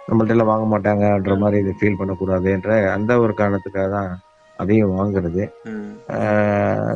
[0.09, 4.11] நம்மள்ட்ட எல்லாம் வாங்க மாட்டாங்கன்ற மாதிரி இதை ஃபீல் பண்ணக்கூடாதுன்ற அந்த ஒரு காரணத்துக்காக தான்
[4.62, 5.44] அதையும் வாங்குறது.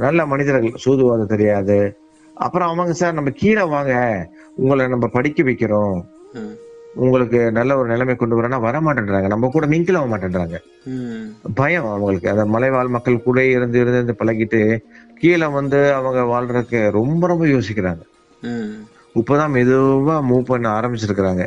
[0.04, 1.78] நல்ல மனிதர்கள் சூதுவாதம் தெரியாது.
[2.34, 3.94] அப்புறம் அவங்க சார் நம்ம கீழே வாங்க.
[4.56, 5.98] உங்களை நம்ம படிக்க வைக்கிறோம்.
[6.96, 10.56] உங்களுக்கு நல்ல ஒரு நிலைமை கொண்டு வரனா வர மாட்டேன்றாங்க நம்ம கூட மிங்கில் ஆக மாட்டேன்றாங்க.
[11.54, 12.30] பயம் அவங்களுக்கு.
[12.32, 14.60] அந்த மலைவாழ் மக்கள் கூட இருந்து இருந்து பழகிட்டு
[15.20, 18.02] கீழே வந்து அவங்க வாழ்றதுக்கு ரொம்ப ரொம்ப யோசிக்கிறாங்க.
[19.14, 21.44] இப்பதான் மெதுவா மூவ் பண்ண ஆரம்பிச்சிருக்கிறாங்க.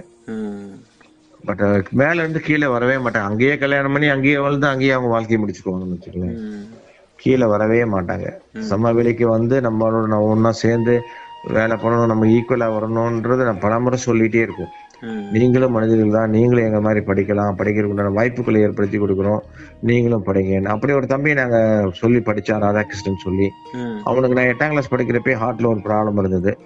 [1.45, 1.61] பட்
[1.91, 3.21] மேல இருந்து கீழே வரவே மாட்டாங்க.
[3.21, 6.41] அங்கேயே கல்யாணம் பண்ணி அங்கேயே வாழ்ந்து அங்கேயே அவங்க வாழ்க்கையை முடிச்சுக்குவாங்கன்னு வச்சுக்கோங்களேன்.
[7.15, 8.27] கீழே வரவே மாட்டாங்க.
[8.59, 10.95] சம வேலைக்கு வந்து நம்மளோட நம்ம ஒண்ணா சேர்ந்து
[11.43, 14.71] வேலை பண்ணணும் நம்ம ஈக்குவலா வரணும்ன்றது நான் பலமுறை சொல்லிட்டே இருக்கும்.
[15.31, 16.29] நீங்களும் மனிதர்கள் தான்.
[16.29, 17.57] நீங்களும் எங்க மாதிரி படிக்கலாம்.
[17.57, 19.39] படிக்கிறதுக்கு உண்டான வாய்ப்புகளை ஏற்படுத்தி கொடுக்குறோம்.
[19.81, 20.63] நீங்களும் படிங்க.
[20.63, 21.57] அப்படி ஒரு தம்பி நாங்க
[21.91, 23.49] சொல்லி படிச்சான் ராதாகிருஷ்ணன் சொல்லி.
[24.03, 26.57] அவனுக்கு நான் எட்டாம் கிளாஸ் படிக்கிறப்பே ஹார்ட்ல ஒரு ப்ராப்ளம் இருந்தது.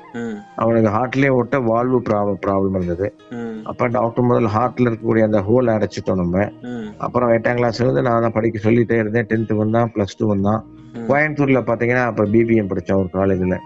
[0.55, 3.15] அவனுக்கு ஹார்ட்லயே விட்ட வாழ்வு ப்ராப்ளம் இருந்தது.
[3.63, 6.51] அப்ப டாக்டர் முதல்ல ஹார்ட்ல இருக்கக்கூடிய அந்த ஹோல் அடைச்சிட்டோம் நம்ம.
[6.97, 9.25] அப்புறம் எட்டாம் கிளாஸ்ல இருந்து நான் தான் படிக்க சொல்லிட்டே இருந்தேன்.
[9.25, 10.65] டென்த் வந்தான் பிளஸ் டூ வந்தான்.
[11.09, 13.57] கோயம்புத்தூர்ல பாத்தீங்கன்னா அப்ப பிபிஎம் படிச்சான் ஒரு காலேஜ்ல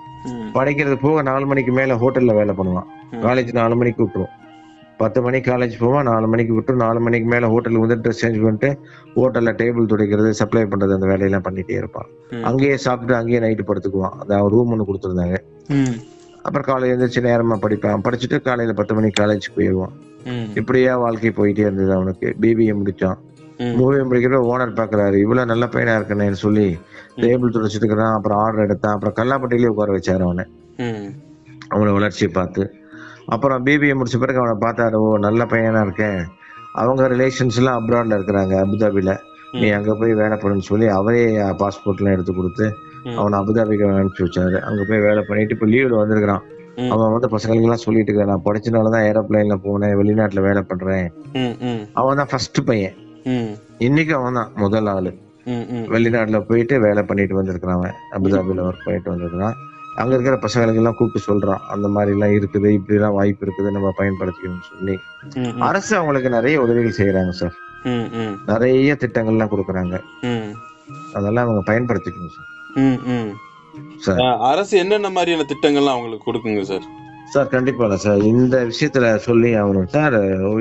[0.53, 2.89] படிக்கிறது போக நாலு மணிக்கு மேல ஹோட்டல்ல வேலை பண்ணுவான்.
[3.11, 4.33] காலேஜ் நாலு மணிக்கு விட்டுரும்
[4.97, 8.79] பத்து மணிக்கு காலேஜ் போவான் நாலு மணிக்கு விட்டு நாலு மணிக்கு மேல ஹோட்டலுக்கு வந்து ட்ரெஸ் சேஞ்ச் பண்ணிட்டு
[9.15, 12.07] ஹோட்டல்ல டேபிள் துடைக்கிறது சப்ளை பண்றது அந்த வேலையெல்லாம் பண்ணிட்டே இருப்பான்.
[12.43, 14.09] அங்கேயே சாப்பிட்டு அங்கேயே நைட்டு படுத்துக்குவான்.
[14.27, 15.37] அதான் ரூம் ஒன்று கொடுத்துருந்தாங்க.
[16.43, 18.01] அப்புறம் காலையில எழுந்திரிச்சு நேரமா படிப்பான்.
[18.03, 19.91] படிச்சுட்டு காலையில பத்து மணிக்கு காலேஜ் போயிடுவான்.
[20.55, 22.35] இப்படியே வாழ்க்கை போயிட்டே இருந்தது அவனுக்கு.
[22.41, 23.17] பிபிஏ முடிச்சான்.
[23.75, 26.77] மூவி முடிக்கிற ஓனர் பாக்குறாரு இவ்வளவு நல்ல பையனா இருக்கனேன்னு சொல்லி
[27.15, 28.13] டேபிள் துடைச்சிட்டு இருக்கிறான்.
[28.13, 28.99] அப்புறம் ஆர்டர் எடுத்தான்.
[28.99, 30.45] அப்புறம் கல்லாப்பட்டியிலே உட்கார வச்சாரு அவனை.
[30.77, 31.13] ம்.
[31.75, 32.73] அவனோட வளர்ச்சியை பார்த்து.
[33.33, 36.19] அப்புறம் பிபிஏ முடிச்ச பிறகு அவனை பார்த்தாரு ஓ நல்ல பையனா இருக்கேன்.
[36.81, 39.13] அவங்க ரிலேஷன்ஸ் எல்லாம் அப்ராட்ல இருக்கிறாங்க அபுதாபில.
[39.51, 41.23] நீ அங்க போய் வேலை பண்ணுன்னு சொல்லி அவரே
[41.61, 42.65] பாஸ்போர்ட் எல்லாம் எடுத்து கொடுத்து.
[43.15, 44.57] அவனை அபுதாபிக்கு அனுப்பிச்சு வச்சாரு.
[44.59, 46.43] அங்க போய் வேலை பண்ணிட்டு இப்ப லீவ்ல வந்திருக்கிறான்.
[46.93, 51.07] அவன் வந்து பசங்களுக்கு எல்லாம் சொல்லிட்டு இருக்கான் நான் படிச்சனாலதான் ஏரோப்ளைன்ல போனேன் வெளிநாட்டுல வேலை பண்றேன்.
[51.93, 52.95] அவன் தான் ஃபர்ஸ்ட் பையன்.
[53.77, 55.11] இன்னைக்கு அவன் தான் முதல் ஆளு.
[55.93, 57.95] வெளிநாட்டுல போயிட்டு வேலை பண்ணிட்டு வந்திருக்கிறான் அவன்.
[58.17, 59.55] அபுதாபில ஒர்க் பண்ணிட்டு வந்திருக்கிறான்.
[59.95, 63.93] அங்க இருக்கிற பசங்களுக்கு எல்லாம் கூப்பிட்டு சொல்றான் அந்த மாதிரி எல்லாம் இருக்குது இப்படி எல்லாம் வாய்ப்பு இருக்குது நம்ம
[63.97, 64.95] பயன்படுத்திக்கணும்னு சொல்லி.
[65.59, 67.55] அரசு அவங்களுக்கு நிறைய உதவிகள் செய்யறாங்க சார்.
[67.83, 68.35] ம் ம்.
[68.45, 69.95] நிறைய திட்டங்கள்லாம் கொடுக்குறாங்க.
[70.21, 70.51] ம்.
[71.13, 72.49] அதெல்லாம் அவங்க பயன்படுத்திக்கணும் சார்.
[72.75, 73.31] ம் ம்.
[73.97, 74.17] சார்.
[74.17, 76.85] அஹ், அரசு என்னென்ன மாதிரியான திட்டங்கள்லாம் அவங்களுக்கு கொடுக்குங்க சார்?
[77.33, 78.21] சார் கண்டிப்பா சார்.
[78.31, 80.15] இந்த விஷயத்துல சொல்லி ஆகணும் சார்.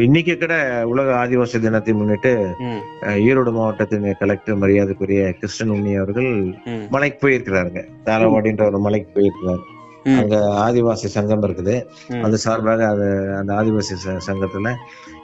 [0.06, 0.54] இன்னைக்கு கூட
[0.92, 2.32] உலக ஆதிவாசி தினத்தை முன்னிட்டு
[3.26, 6.30] ஈரோடு மாவட்டத்தின் கலெக்டர் மரியாதைக்குரிய கிருஷ்ணன் உண்ணி அவர்கள்
[6.94, 7.82] மலைக்கு போயிருக்கிறாருங்க.
[8.08, 9.64] தாளவாடின்ற ஒரு மலைக்கு போயிருக்கிறாரு.
[10.20, 11.74] அங்க ஆதிவாசி சங்கம் இருக்குது.
[12.26, 13.06] அது சார்பாக அது
[13.38, 13.94] அந்த ஆதிவாசி
[14.28, 14.72] சங்கத்துல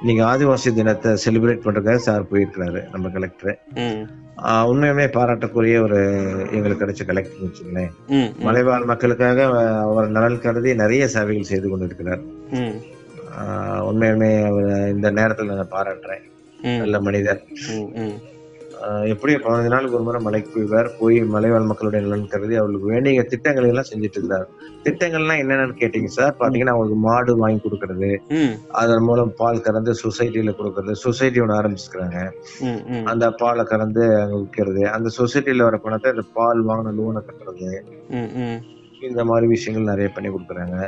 [0.00, 3.58] இன்னைக்கு ஆதிவாசி தினத்தை செலிப்ரேட் பண்றதுக்காக சார் போயிருக்கிறாரு நம்ம கலெக்டர்
[4.70, 5.98] உண்மையுமே பாராட்டக்கூடிய ஒரு
[6.56, 7.90] எங்களுக்கு கிடைச்ச கலெக்டர் வச்சுங்களேன்
[8.46, 9.48] மலைவாழ் மக்களுக்காக
[9.84, 12.22] அவர் நலன் கருதி நிறைய சேவைகள் செய்து கொண்டிருக்கிறார்.
[13.90, 16.24] உண்மையுமே அவர் இந்த நேரத்துல நான் பாராட்டுறேன்.
[16.82, 17.42] நல்ல மனிதர்.
[19.12, 23.68] எப்படி பதினஞ்சு நாளுக்கு ஒரு முறை மலைக்கு போய்வார் போய் மலைவாழ் மக்களுடைய நலன் கருதி அவர்களுக்கு வேண்டிய திட்டங்களை
[23.68, 24.46] எல்லாம் செஞ்சுட்டு இருக்கிறார்
[24.84, 26.36] திட்டங்கள்லாம் என்னென்னு கேட்டீங்க சார்?
[26.38, 28.10] பாத்தீங்கன்னா அவங்களுக்கு மாடு வாங்கி கொடுக்கறது.
[28.68, 30.92] அதன் மூலம் பால் கறந்து சொசைட்டில கொடுக்கறது.
[30.92, 31.58] சொசைட்டி ஒன்று
[32.62, 37.70] ம் அந்த பாலை கறந்து அங்க விற்கிறது அந்த சொசைட்டில வர பணத்தை அந்த பால் வாங்கின லோனை கட்டுறது.
[39.08, 40.78] இந்த மாதிரி விஷயங்கள் நிறைய பண்ணி கொடுக்குறாங்க.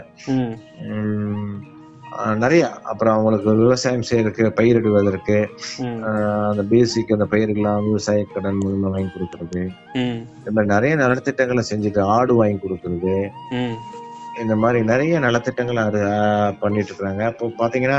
[2.42, 2.62] நிறைய.
[2.90, 5.36] அப்புறம் அவங்களுக்கு விவசாயம் செய்யறதுக்கு பயிரிடுவதற்கு
[6.50, 9.62] அந்த பேசிக் அந்த பயிர்கள்லாம் விவசாய கடன் மூலமா வாங்கி கொடுக்கறது.
[10.38, 13.16] இந்த மாதிரி நிறைய நலத்திட்டங்களை செஞ்சுட்டு ஆடு வாங்கி கொடுக்கறது.
[14.42, 16.00] இந்த மாதிரி நிறைய நலத்திட்டங்களை அது
[16.60, 17.98] பண்ணிட்டு இருக்காங்க அப்போ பாத்தீங்கன்னா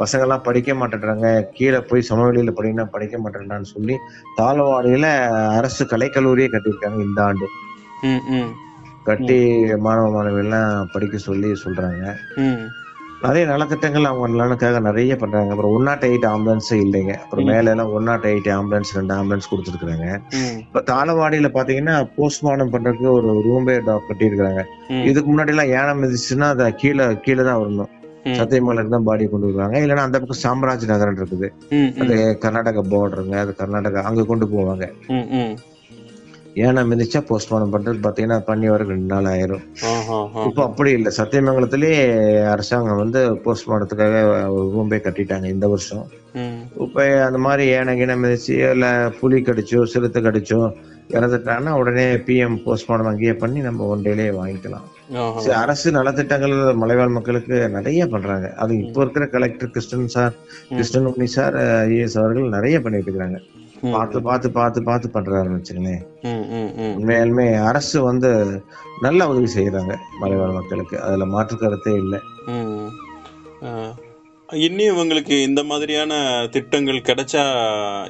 [0.00, 1.26] பசங்க எல்லாம் படிக்க மாட்டேன்றாங்க.
[1.56, 3.96] கீழே போய் சமவெளியில படிங்கன்னா படிக்க மாட்டேன்றான்னு சொல்லி
[4.38, 5.08] தாளவாடியில
[5.58, 7.48] அரசு கலைக்கல்லூரியே கட்டியிருக்காங்க இந்த ஆண்டு.
[9.08, 9.38] கட்டி
[9.86, 12.04] மாணவ மாணவிகள் எல்லாம் படிக்க சொல்லி சொல்றாங்க.
[13.24, 15.50] நிறைய நலத்திட்டங்கள் அவங்க நலனுக்காக நிறைய பண்றாங்க.
[15.52, 17.12] அப்புறம் ஒன் நாட் எயிட் ஆம்புலன்ஸே இல்லைங்க.
[17.22, 20.08] அப்புறம் மேல எல்லாம் ஒன் நாட் எயிட் ஆம்புலன்ஸ் ரெண்டு ஆம்புலன்ஸ் கொடுத்துருக்காங்க
[20.64, 25.04] இப்ப தாளவாடியில பாத்தீங்கன்னா போஸ்ட்மார்டம் பண்றதுக்கு ஒரு ரூம்பே கட்டியிருக்காங்க ம்.
[25.10, 27.90] இதுக்கு முன்னாடி எல்லாம் யானை மிதிச்சுன்னா அதை கீழே கீழே தான் வரணும்.
[28.26, 28.36] ம்.
[28.38, 29.78] சத்தியமங்கலத்துக்கு தான் பாடி கொண்டு வருவாங்க.
[29.78, 31.48] இல்லைன்னா அந்த பக்கம் சாம்ராஜ் நகரம் இருக்குது
[32.02, 32.14] அது
[32.44, 34.84] கர்நாடகா பார்டருங்க அது கர்நாடகா அங்க கொண்டு போவாங்க.
[36.56, 37.98] ஏன்னா மிதிச்சா போஸ்ட்மார்டம் பண்றது?
[38.02, 39.62] பாத்தீங்கன்னா பண்ணி வர ரெண்டு நாள் ஆயிரும்.
[40.48, 41.10] இப்போ அப்படி இல்லை.
[41.18, 41.96] சத்தியமங்கலத்திலேயே
[42.52, 44.18] அரசாங்கம் வந்து போஸ்ட்மார்ட்டத்துக்காக
[44.74, 46.04] ரூம்பே கட்டிட்டாங்க இந்த வருஷம்.
[46.84, 50.60] இப்போ அந்த மாதிரி ஏன கிண மிதிச்சு இல்லை புலி கடிச்சோ சிறுத்தை கடிச்சோ
[51.10, 54.86] இறந்துட்டாங்கன்னா உடனே பிஎம் போஸ்ட்மார்டம் அங்கேயே பண்ணி நம்ம ஒன் டேலேயே வாங்கிக்கலாம்.
[55.62, 58.46] அரசு நலத்திட்டங்கள் மலைவாழ் மக்களுக்கு நிறைய பண்றாங்க.
[58.62, 60.34] அது இப்போ இருக்கிற collector Krishnan sir
[60.70, 61.56] Krishnan Unni sir
[61.88, 63.63] IAS அவர்கள் நிறைய பண்ணிட்டு இருக்காங்க ம்.
[63.92, 66.02] பார்த்து பார்த்து பார்த்து பார்த்து பண்றாருன்னு வச்சுங்களேன்
[66.98, 68.30] உண்மையாலுமே அரசு வந்து
[69.06, 70.96] நல்ல உதவி செய்யறாங்க மலைவாழ் மக்களுக்கு.
[71.06, 72.20] அதுல மாற்று கருத்தே இல்லை.
[74.48, 76.12] இன்னும் இவங்களுக்கு இந்த மாதிரியான
[76.54, 77.42] திட்டங்கள் கிடைச்சா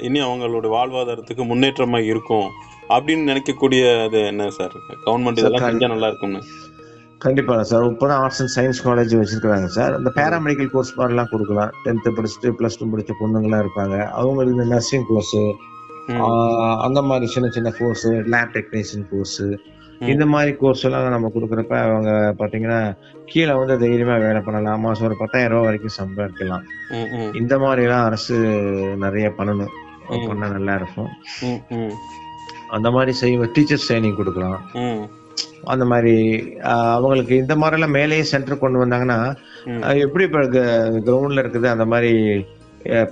[0.07, 2.47] இன்னும் அவங்களோட வாழ்வாதாரத்துக்கு முன்னேற்றமா இருக்கும்
[2.95, 4.75] அப்படின்னு நினைக்கக்கூடிய அது என்ன சார்?
[5.05, 6.41] கவர்மெண்ட் இதெல்லாம் செஞ்சா நல்லா இருக்கும்னு.
[7.17, 7.83] கண்டிப்பா சார்.
[7.83, 9.97] இப்போதான் ஆர்ட்ஸ் அண்ட் சயின்ஸ் காலேஜ் வச்சிருக்காங்க சார்.
[9.97, 11.71] இந்த பேராமெடிக்கல் கோர்ஸ் மாதிரிலாம் கொடுக்கலாம்.
[11.85, 14.05] டென்த்து படிச்சுட்டு பிளஸ் டூ படிச்ச பொண்ணுங்களாம் இருப்பாங்க.
[14.05, 15.35] அவங்களுக்கு இந்த நர்சிங் கோர்ஸ்.
[16.81, 19.41] அந்த மாதிரி சின்ன சின்ன கோர்ஸ் லேப் டெக்னீஷியன் கோர்ஸ்.
[19.99, 24.81] இந்த மாதிரி கோர்ஸ் எல்லாம் நம்ம கொடுக்குறப்ப அவங்க பாத்தீங்கன்னா கீழே வந்து தைரியமா வேலை பண்ணலாம்.
[24.81, 26.61] மாசம் ஒரு பத்தாயிரம் ரூபாய் வரைக்கும் சம்பாதிக்கலாம்.
[27.35, 28.35] இந்த மாதிரி எல்லாம் அரசு
[28.99, 29.67] நிறைய பண்ணணும்.
[30.09, 30.27] ம்.
[30.27, 31.07] பண்ணா நல்லா இருக்கும்.
[32.69, 34.61] அந்த மாதிரி செய்ய டீச்சர்ஸ் ட்ரைனிங் கொடுக்கலாம்.
[35.63, 36.13] அந்த மாதிரி
[36.93, 39.19] அவங்களுக்கு இந்த மாதிரி எல்லாம் மேலேயே சென்டர் கொண்டு வந்தாங்கன்னா
[39.99, 42.11] எப்படி இப்போ கிரவுண்ட்ல இருக்குது அந்த மாதிரி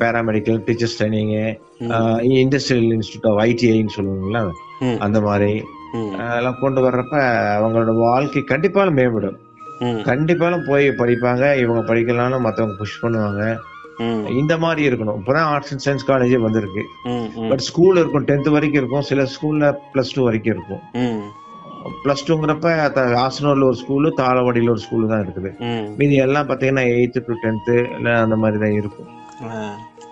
[0.01, 1.43] paramedical teachers training
[2.41, 4.41] industrial institute of ஐடிஐன்னு சொல்லுவாங்கல்ல
[4.81, 5.53] ம், அந்த மாதிரி.
[6.37, 7.15] எல்லாம் கொண்டு வர்றப்ப
[7.57, 9.37] அவங்களோட வாழ்க்கை கண்டிப்பாலும் மேம்படும்.
[10.03, 13.43] கண்டிப்பாலும் போய் படிப்பாங்க இவங்க படிக்கலாம்னு மற்றவங்க புஷ் பண்ணுவாங்க.
[14.27, 15.17] இந்த மாதிரி இருக்கணும்.
[15.19, 16.83] இப்பதான் ஆர்ட்ஸ் அண்ட் சயின்ஸ் காலேஜே வந்திருக்கு.
[17.49, 19.01] பட் ஸ்கூல் இருக்கும் டென்த் வரைக்கும் இருக்கும்.
[19.01, 20.83] சில ஸ்கூல்ல பிளஸ் டூ வரைக்கும் இருக்கும்.
[22.03, 22.67] பிளஸ் டூங்கிறப்ப
[23.25, 25.49] ஆசனூர்ல ஒரு ஸ்கூலு தாளவாடியில ஒரு ஸ்கூலு தான் இருக்குது.
[25.99, 29.09] மீதி எல்லாம் பாத்தீங்கன்னா எயித்து டு டென்த்து இல்லை அந்த மாதிரி தான் இருக்கும்.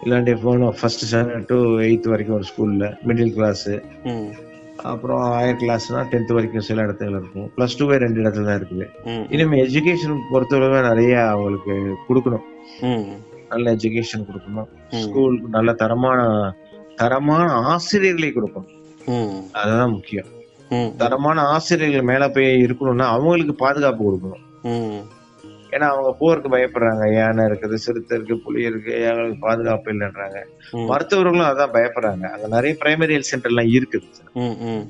[0.03, 1.57] இல்லாட்டி போனோம் ஃபர்ஸ்ட் ஸ்டாண்டர்ட் டு
[1.87, 3.67] எயித் வரைக்கும் ஒரு ஸ்கூல்ல மிடில் கிளாஸ்
[4.91, 7.47] அப்புறம் ஹையர் கிளாஸ்னா டென்த் வரைக்கும் சில இடத்துல இருக்கும்.
[7.55, 8.85] பிளஸ் டூவே ரெண்டு இடத்துல தான் இருக்குது.
[9.33, 11.73] இனிமே எஜுகேஷன் பொறுத்தவரை நிறைய அவங்களுக்கு
[12.07, 12.45] கொடுக்கணும்.
[13.53, 14.69] நல்ல எஜுகேஷன் கொடுக்கணும்.
[15.03, 16.19] ஸ்கூலுக்கு நல்ல தரமான
[17.01, 18.77] தரமான ஆசிரியர்களை கொடுக்கணும்.
[19.61, 20.29] அதுதான் முக்கியம்.
[20.97, 24.45] தரமான ஆசிரியர்கள் மேல போய் இருக்கணும்னா அவங்களுக்கு பாதுகாப்பு கொடுக்கணும்.
[25.71, 27.13] ஏன்னா அவங்க போருக்கு பயப்படுறாங்க.
[27.13, 30.39] யானை இருக்குது சிறுத்தை இருக்கு புலி இருக்கு எங்களுக்கு பாதுகாப்பு இல்லைன்றாங்க.
[30.87, 32.23] மருத்துவர்களும் அதான் பயப்படுறாங்க.
[32.31, 34.09] அங்க நிறைய பிரைமரி ஹெல்த் சென்டர் எல்லாம் இருக்குது.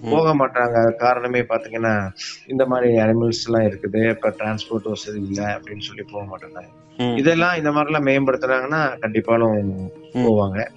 [0.09, 0.95] போக மாட்டாங்க.
[0.95, 2.09] காரணமே பாத்தீங்கன்னா
[2.47, 4.09] இந்த மாதிரி அனிமல்ஸ் எல்லாம் இருக்குது.
[4.09, 6.63] இப்ப டிரான்ஸ்போர்ட் வசதி இல்லை அப்படின்னு சொல்லி போக மாட்டாங்க.
[6.97, 7.15] ம்.
[7.17, 10.67] இதெல்லாம் இந்த மாதிரி எல்லாம் மேம்படுத்துறாங்கன்னா கண்டிப்பாலும் போவாங்க.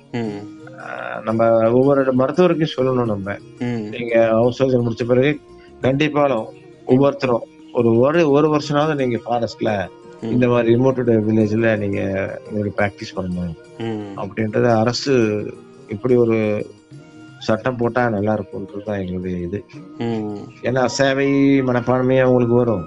[1.23, 3.37] நம்ம ஒவ்வொரு மருத்துவருக்கும் சொல்லணும் நம்ம.
[3.95, 5.33] நீங்க ஹவுஸ் சர்ஜன் முடிச்ச பிறகு
[5.83, 6.47] கண்டிப்பாலும்
[6.87, 9.71] ஒவ்வொருத்தரும் ஒரு ஒரு ஒரு வருஷமாவது நீங்க ஃபாரஸ்ட்ல.
[10.35, 12.01] இந்த மாதிரி ரிமோட்டட் வில்லேஜ்ல நீங்க
[12.49, 13.55] உங்களுக்கு ப்ராக்டிஸ் பண்ணணும்.
[14.23, 15.15] அப்படின்றத அரசு
[15.89, 16.39] இப்படி ஒரு
[17.39, 19.59] சட்டம் போட்டா நல்லா இருக்கும்ன்றது தான் எங்களுடைய இது.
[20.69, 21.27] ஏன்னா சேவை
[21.69, 22.85] மனப்பான்மையே அவங்களுக்கு வரும்.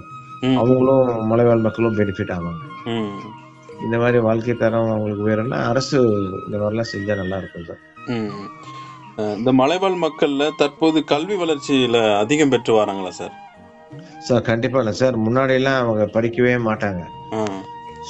[0.60, 2.64] அவங்களும் மலைவாழ் மக்களும் பெனிஃபிட் ஆவாங்க.
[3.84, 5.98] இந்த மாதிரி வாழ்க்கை தரம் அவங்களுக்கு வேணும்னா அரசு
[6.46, 7.82] இந்த மாதிரிலாம் செஞ்சா நல்லா இருக்கும் சார்.
[9.38, 13.34] இந்த மலைவாழ் மக்கள்ல தற்போது கல்வி வளர்ச்சியில அதிகம் பெற்று வராங்களா சார்?
[14.26, 15.16] சார் கண்டிப்பா இல்லை சார்.
[15.18, 17.02] முன்னாடி எல்லாம் அவங்க படிக்கவே மாட்டாங்க.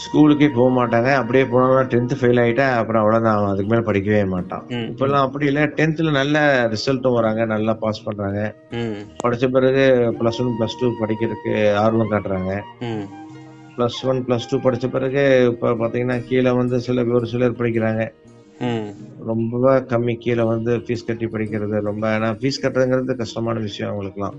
[0.01, 1.11] ஸ்கூலுக்கே போக மாட்டாங்க.
[1.21, 3.37] அப்படியே போனோம்னா டென்த் ஃபெயில் ஆயிட்டா அப்புறம் அவ்வளவுதான்.
[3.39, 4.65] அவன் அதுக்கு மேல படிக்கவே மாட்டான்.
[4.69, 5.63] இப்பெல்லாம் அப்படி இல்லை.
[5.79, 6.39] டென்த்ல நல்ல
[6.73, 7.45] ரிசல்ட்டும் வராங்க.
[7.55, 8.41] நல்லா பாஸ் பண்றாங்க.
[8.81, 9.85] ம் படிச்ச பிறகு
[10.21, 11.55] பிளஸ் ஒன் பிளஸ் டூ படிக்கிறதுக்கு
[11.85, 12.53] ஆர்வம் காட்டுறாங்க.
[13.79, 15.23] பிளஸ் ஒன் பிளஸ் டூ படிச்ச பிறகு
[15.53, 18.05] இப்ப பாத்தீங்கன்னா கீழே வந்து சில ஒரு சிலர் படிக்கிறாங்க.
[19.31, 24.37] ரொம்ப கம்மி கீழே வந்து ஃபீஸ் கட்டி படிக்கிறது ரொம்ப ஏன்னா ஃபீஸ் கட்டுறதுங்கிறது கஷ்டமான விஷயம் அவங்களுக்குலாம்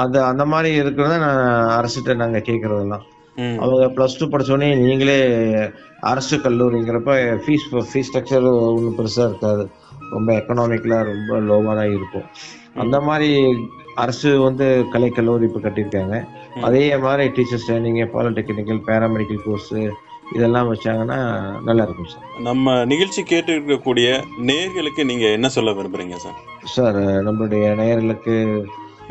[0.00, 1.42] அது அந்த மாதிரி இருக்கிறத நான்
[1.78, 3.04] அரசுகிட்ட நாங்க கேட்கறதெல்லாம்.
[3.62, 5.18] அவங்க பிளஸ் டூ படிச்சோடனே நீங்களே
[6.12, 7.12] அரசு கல்லூரிங்கிறப்ப
[7.44, 9.64] ஃபீஸ் ஃபீஸ் ஸ்ட்ரக்சர் ஒன்றும் பெருசா இருக்காது.
[10.14, 12.26] ரொம்ப எக்கனாமிக்கலா ரொம்ப லோவா தான் இருக்கும்.
[12.82, 13.30] அந்த மாதிரி
[14.02, 16.16] அரசு வந்து கலை கல்லூரி இப்போ கட்டியிருக்காங்க
[16.60, 19.72] அதே மாதிரி teachers training polytechnical paramedical course
[20.34, 21.18] இதெல்லாம் வச்சாங்கன்னா
[21.64, 22.24] நல்லா இருக்கும் சார்.
[22.38, 24.08] நம்ம நிகழ்ச்சி கேட்டு இருக்கக்கூடிய
[24.50, 26.38] நேர்களுக்கு நீங்க என்ன சொல்ல விரும்புறீங்க சார்?
[26.74, 28.34] சார் நம்மளுடைய நேயர்களுக்கு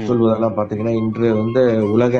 [0.08, 2.16] சொல்வதெல்லாம் பார்த்தீங்கன்னா இன்று வந்து உலக.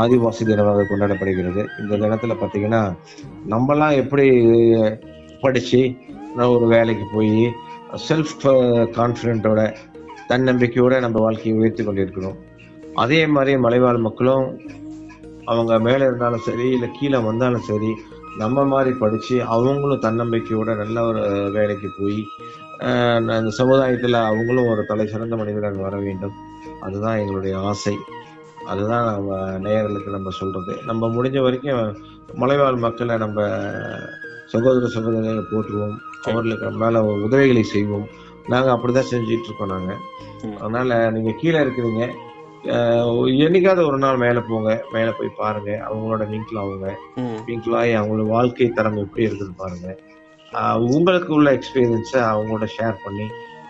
[0.00, 1.62] ஆதிவாசி தினமாக கொண்டாடப்படுகிறது.
[1.80, 2.82] இந்த தினத்துல பார்த்தீங்கன்னா
[3.50, 4.26] நம்மலாம் எப்படி
[5.40, 5.80] படிச்சு
[6.54, 7.32] ஒரு வேலைக்கு போய்
[8.08, 8.36] செல்ஃப்
[8.98, 9.60] கான்ஃபிடென்ட்டோட
[10.28, 12.36] தன்னம்பிக்கையோட நம்ம வாழ்க்கையை உயர்த்தி கொண்டிருக்கிறோம்.
[12.94, 14.60] அதே மாதிரி மலைவாழ் மக்களும்
[15.44, 17.90] அவங்க மேலே இருந்தாலும் சரி இல்லை கீழே வந்தாலும் சரி
[18.38, 22.22] நம்ம மாதிரி படிச்சு அவங்களும் தன்னம்பிக்கையோட நல்ல ஒரு வேலைக்கு போய்
[22.78, 26.32] அந்த சமுதாயத்துல அவங்களும் ஒரு தலை சிறந்த மனிதராக வர வேண்டும்.
[26.80, 27.96] அதுதான் எங்களுடைய ஆசை.
[28.66, 30.74] அதுதான் நம்ம நேயர்களுக்கு நம்ம சொல்றது.
[30.86, 31.96] நம்ம முடிஞ்ச வரைக்கும்
[32.34, 33.42] மலைவாழ் மக்களை நம்ம
[34.46, 35.96] சகோதர சகோதரிகளை போற்றுவோம்.
[36.24, 38.06] அவர்களுக்கு மேல உதவிகளை செய்வோம்.
[38.46, 39.92] நாங்க அப்படிதான் செஞ்சிட்டு இருக்கோம் நாங்க.
[40.42, 40.56] ம்.
[40.56, 42.02] அதனால நீங்க கீழே இருக்கிறீங்க.
[43.44, 44.84] என்னைக்காவது ஒரு நாள் மேல போங்க.
[44.92, 45.82] மேல போய் பாருங்க.
[45.88, 47.38] அவங்களோட மிங்கிள் ஆகுங்க ம்.
[47.46, 49.88] மிங்கிள் ஆகி அவங்களோட வாழ்க்கை தரம் எப்படி இருக்குன்னு பாருங்க.
[50.90, 53.26] உங்களுக்கு உள்ள எக்ஸ்பீரியன்ஸை அவங்களோட ஷேர் பண்ணி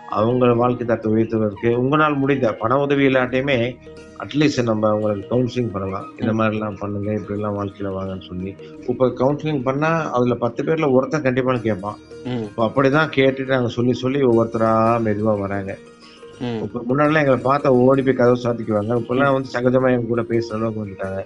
[0.09, 3.77] அவங்க வாழ்க்கை தரத்தை உயர்த்துவதற்கு உங்களால் முடிந்த பண உதவி இல்லாட்டையுமே
[4.25, 6.07] அட்லீஸ்ட் நம்ம அவங்களுக்கு கவுன்சிலிங் பண்ணலாம்.
[6.20, 8.51] இந்த மாதிரிலாம் பண்ணுங்க இப்படி எல்லாம் வாழ்க்கையில வாங்கன்னு சொல்லி.
[8.91, 11.99] இப்போ கவுன்சிலிங் பண்ணா அதுல பத்து பேர்ல ஒருத்தன் கண்டிப்பா கேட்பான்.
[12.47, 14.70] இப்போ அப்படிதான் கேட்டுட்டு நாங்க சொல்லி சொல்லி ஒவ்வொருத்தரா
[15.07, 15.72] மெதுவா வராங்க.
[16.64, 18.95] இப்போ முன்னாடிலாம் எங்களை பார்த்தா ஓடி போய் கதவை சாத்திக்குவாங்க.
[19.01, 21.20] இப்பெல்லாம் வந்து சகஜமா எங்க கூட பேசுற அளவுக்கு வந்துட்டாங்க.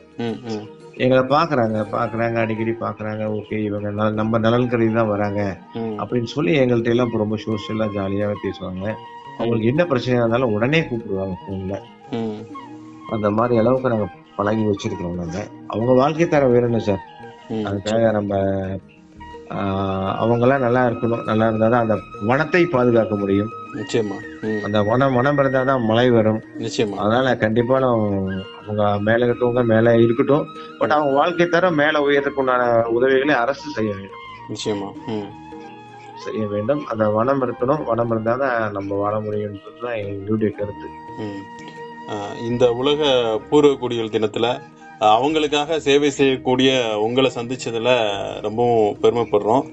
[1.04, 3.90] எங்களை பாக்குறாங்க பாக்குறாங்க அடிக்கடி பாக்குறாங்க ஓகே இவங்க
[4.20, 5.42] நம்ம நலன் கருதி தான் வராங்க.
[6.00, 8.86] அப்படின்னு சொல்லி எங்கள்ட்ட எல்லாம் இப்ப ரொம்ப சோஷியலா ஜாலியாவே பேசுவாங்க.
[9.38, 11.76] அவங்களுக்கு என்ன பிரச்சனையா இருந்தாலும் உடனே கூப்பிடுவாங்க போன்ல
[13.08, 14.06] அந்த மாதிரி அளவுக்கு நாங்க
[14.36, 15.38] பழகி வச்சிருக்கிறோம் நாங்க.
[15.66, 17.04] அவங்க வாழ்க்கை தரம் வேணும்னு சார்?
[17.68, 18.36] அதுக்காக நம்ம
[20.22, 21.24] அவங்கெல்லாம் நல்லா இருக்கணும்.
[21.24, 21.96] நல்லா இருந்தாதான் அந்த
[22.26, 23.48] வனத்தை பாதுகாக்க முடியும்.
[23.74, 24.16] நிச்சயமா.
[24.62, 26.40] அந்த வனம் வனம் இருந்தாதான் மழை வரும்.
[26.58, 26.94] நிச்சயமா.
[26.94, 30.46] அதனால கண்டிப்பா அவங்க மேல இருக்கவங்க மேல இருக்கட்டும்.
[30.78, 34.24] பட் அவங்க வாழ்க்கை தரம் மேல உயர்றதுக்கு உண்டான உதவிகளை அரசு செய்ய வேண்டும்.
[34.48, 34.88] நிச்சயமா.
[36.16, 36.86] செய்ய வேண்டும்.
[36.86, 37.84] அந்த வனம் இருக்கணும்.
[37.84, 40.88] வனம் இருந்தாதான் நம்ம வாழ முடியும்ன்றது தான் எங்களுடைய கருத்து.
[42.48, 43.00] இந்த உலக
[43.50, 44.50] பூர்வ குடிகள் தினத்தில்
[45.14, 46.70] அவங்களுக்காக சேவை செய்யக்கூடிய
[47.06, 47.94] உங்களை சந்தித்ததில்
[48.46, 49.66] ரொம்பவும் பெருமைப்படுறோம்.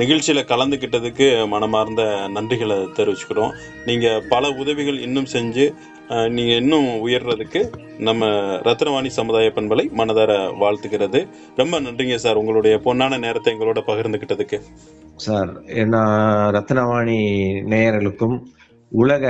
[0.00, 2.02] நிகழ்ச்சியில் கலந்துக்கிட்டதுக்கு மனமார்ந்த
[2.34, 3.52] நன்றிகளை தெரிவிச்சுக்கிறோம்.
[3.88, 5.66] நீங்கள் பல உதவிகள் இன்னும் செஞ்சு
[6.36, 7.60] நீங்கள் இன்னும் உயர்றதுக்கு
[8.08, 8.28] நம்ம
[8.68, 11.20] ரத்னவாணி சமுதாய பண்பலை மனதார வாழ்த்துக்கிறது
[11.60, 14.58] ரொம்ப நன்றிங்க சார் உங்களுடைய பொன்னான நேரத்தை எங்களோட பகிர்ந்துக்கிட்டதுக்கு
[15.26, 15.52] சார்
[15.82, 15.96] என்ன
[16.56, 17.18] ரத்னவாணி
[17.72, 18.36] நேயர்களுக்கும்
[18.92, 19.24] உலக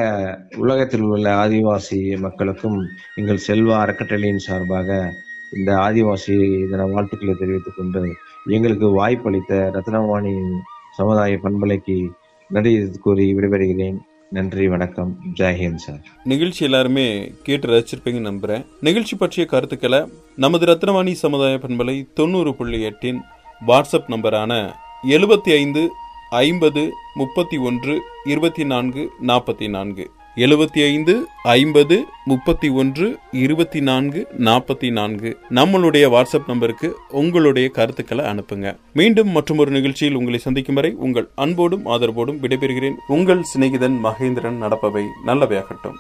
[0.57, 5.13] உலகத்தில் உள்ள ஆதிவாசி மக்களுக்கும் எங்கள் செல்வா அறக்கட்டளையின் சார்பாக
[5.53, 8.15] இந்த ஆதிவாசி தின வாழ்த்துக்களை தெரிவித்துக் கொண்டு
[8.47, 10.51] எங்களுக்கு வாய்ப்பளித்த ரத்னவாணி
[10.97, 12.09] சமுதாய பண்பலைக்கு
[12.49, 13.99] நன்றி கூறி விடைபெறுகிறேன்.
[14.31, 15.17] நன்றி வணக்கம்.
[15.35, 16.01] ஜெயஹிந்த் சார்.
[16.25, 18.67] நிகழ்ச்சி எல்லாருமே கேட்டு ரசிச்சிருப்பீங்கன்னு நம்புறேன்.
[18.81, 23.21] நிகழ்ச்சி பற்றிய கருத்துக்களை நமது ரத்னவாணி சமுதாய பண்பலை தொண்ணூறு புள்ளி எட்டின்
[23.67, 24.73] வாட்ஸ்அப் நம்பரான
[25.09, 25.91] எழுபத்தி ஐந்து
[26.33, 30.11] ஐம்பது முப்பத்தி ஒன்று இருபத்தி நான்கு நாற்பத்தி நான்கு.
[30.37, 35.39] எழுபத்தி ஐந்து ஐம்பது முப்பத்தி ஒன்று இருபத்தி நான்கு நாற்பத்தி நான்கு.
[35.51, 38.76] நம்மளுடைய வாட்ஸ்அப் நம்பருக்கு உங்களுடைய கருத்துக்களை அனுப்புங்க.
[38.93, 42.97] மீண்டும் மற்றும் ஒரு நிகழ்ச்சியில் உங்களை சந்திக்கும் வரை உங்கள் அன்போடும் ஆதரவோடும் விடைபெறுகிறேன்.
[43.09, 45.99] உங்கள் சிநேகிதன் மகேந்திரன் நடப்பவை நல்லவையாகட்டும்.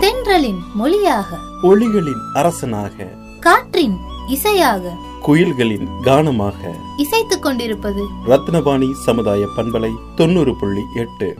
[0.00, 3.08] தென்றலின் மொழியாக ஒளிகளின் அரசனாக
[3.40, 3.98] காற்றின்
[4.28, 6.74] இசையாக குயில்களின் கானமாக.
[6.96, 11.36] இசைத்துக் கொண்டிருப்பது ரத்னவாணி சமுதாய பண்பலை தொண்ணூறு புள்ளி எட்டு.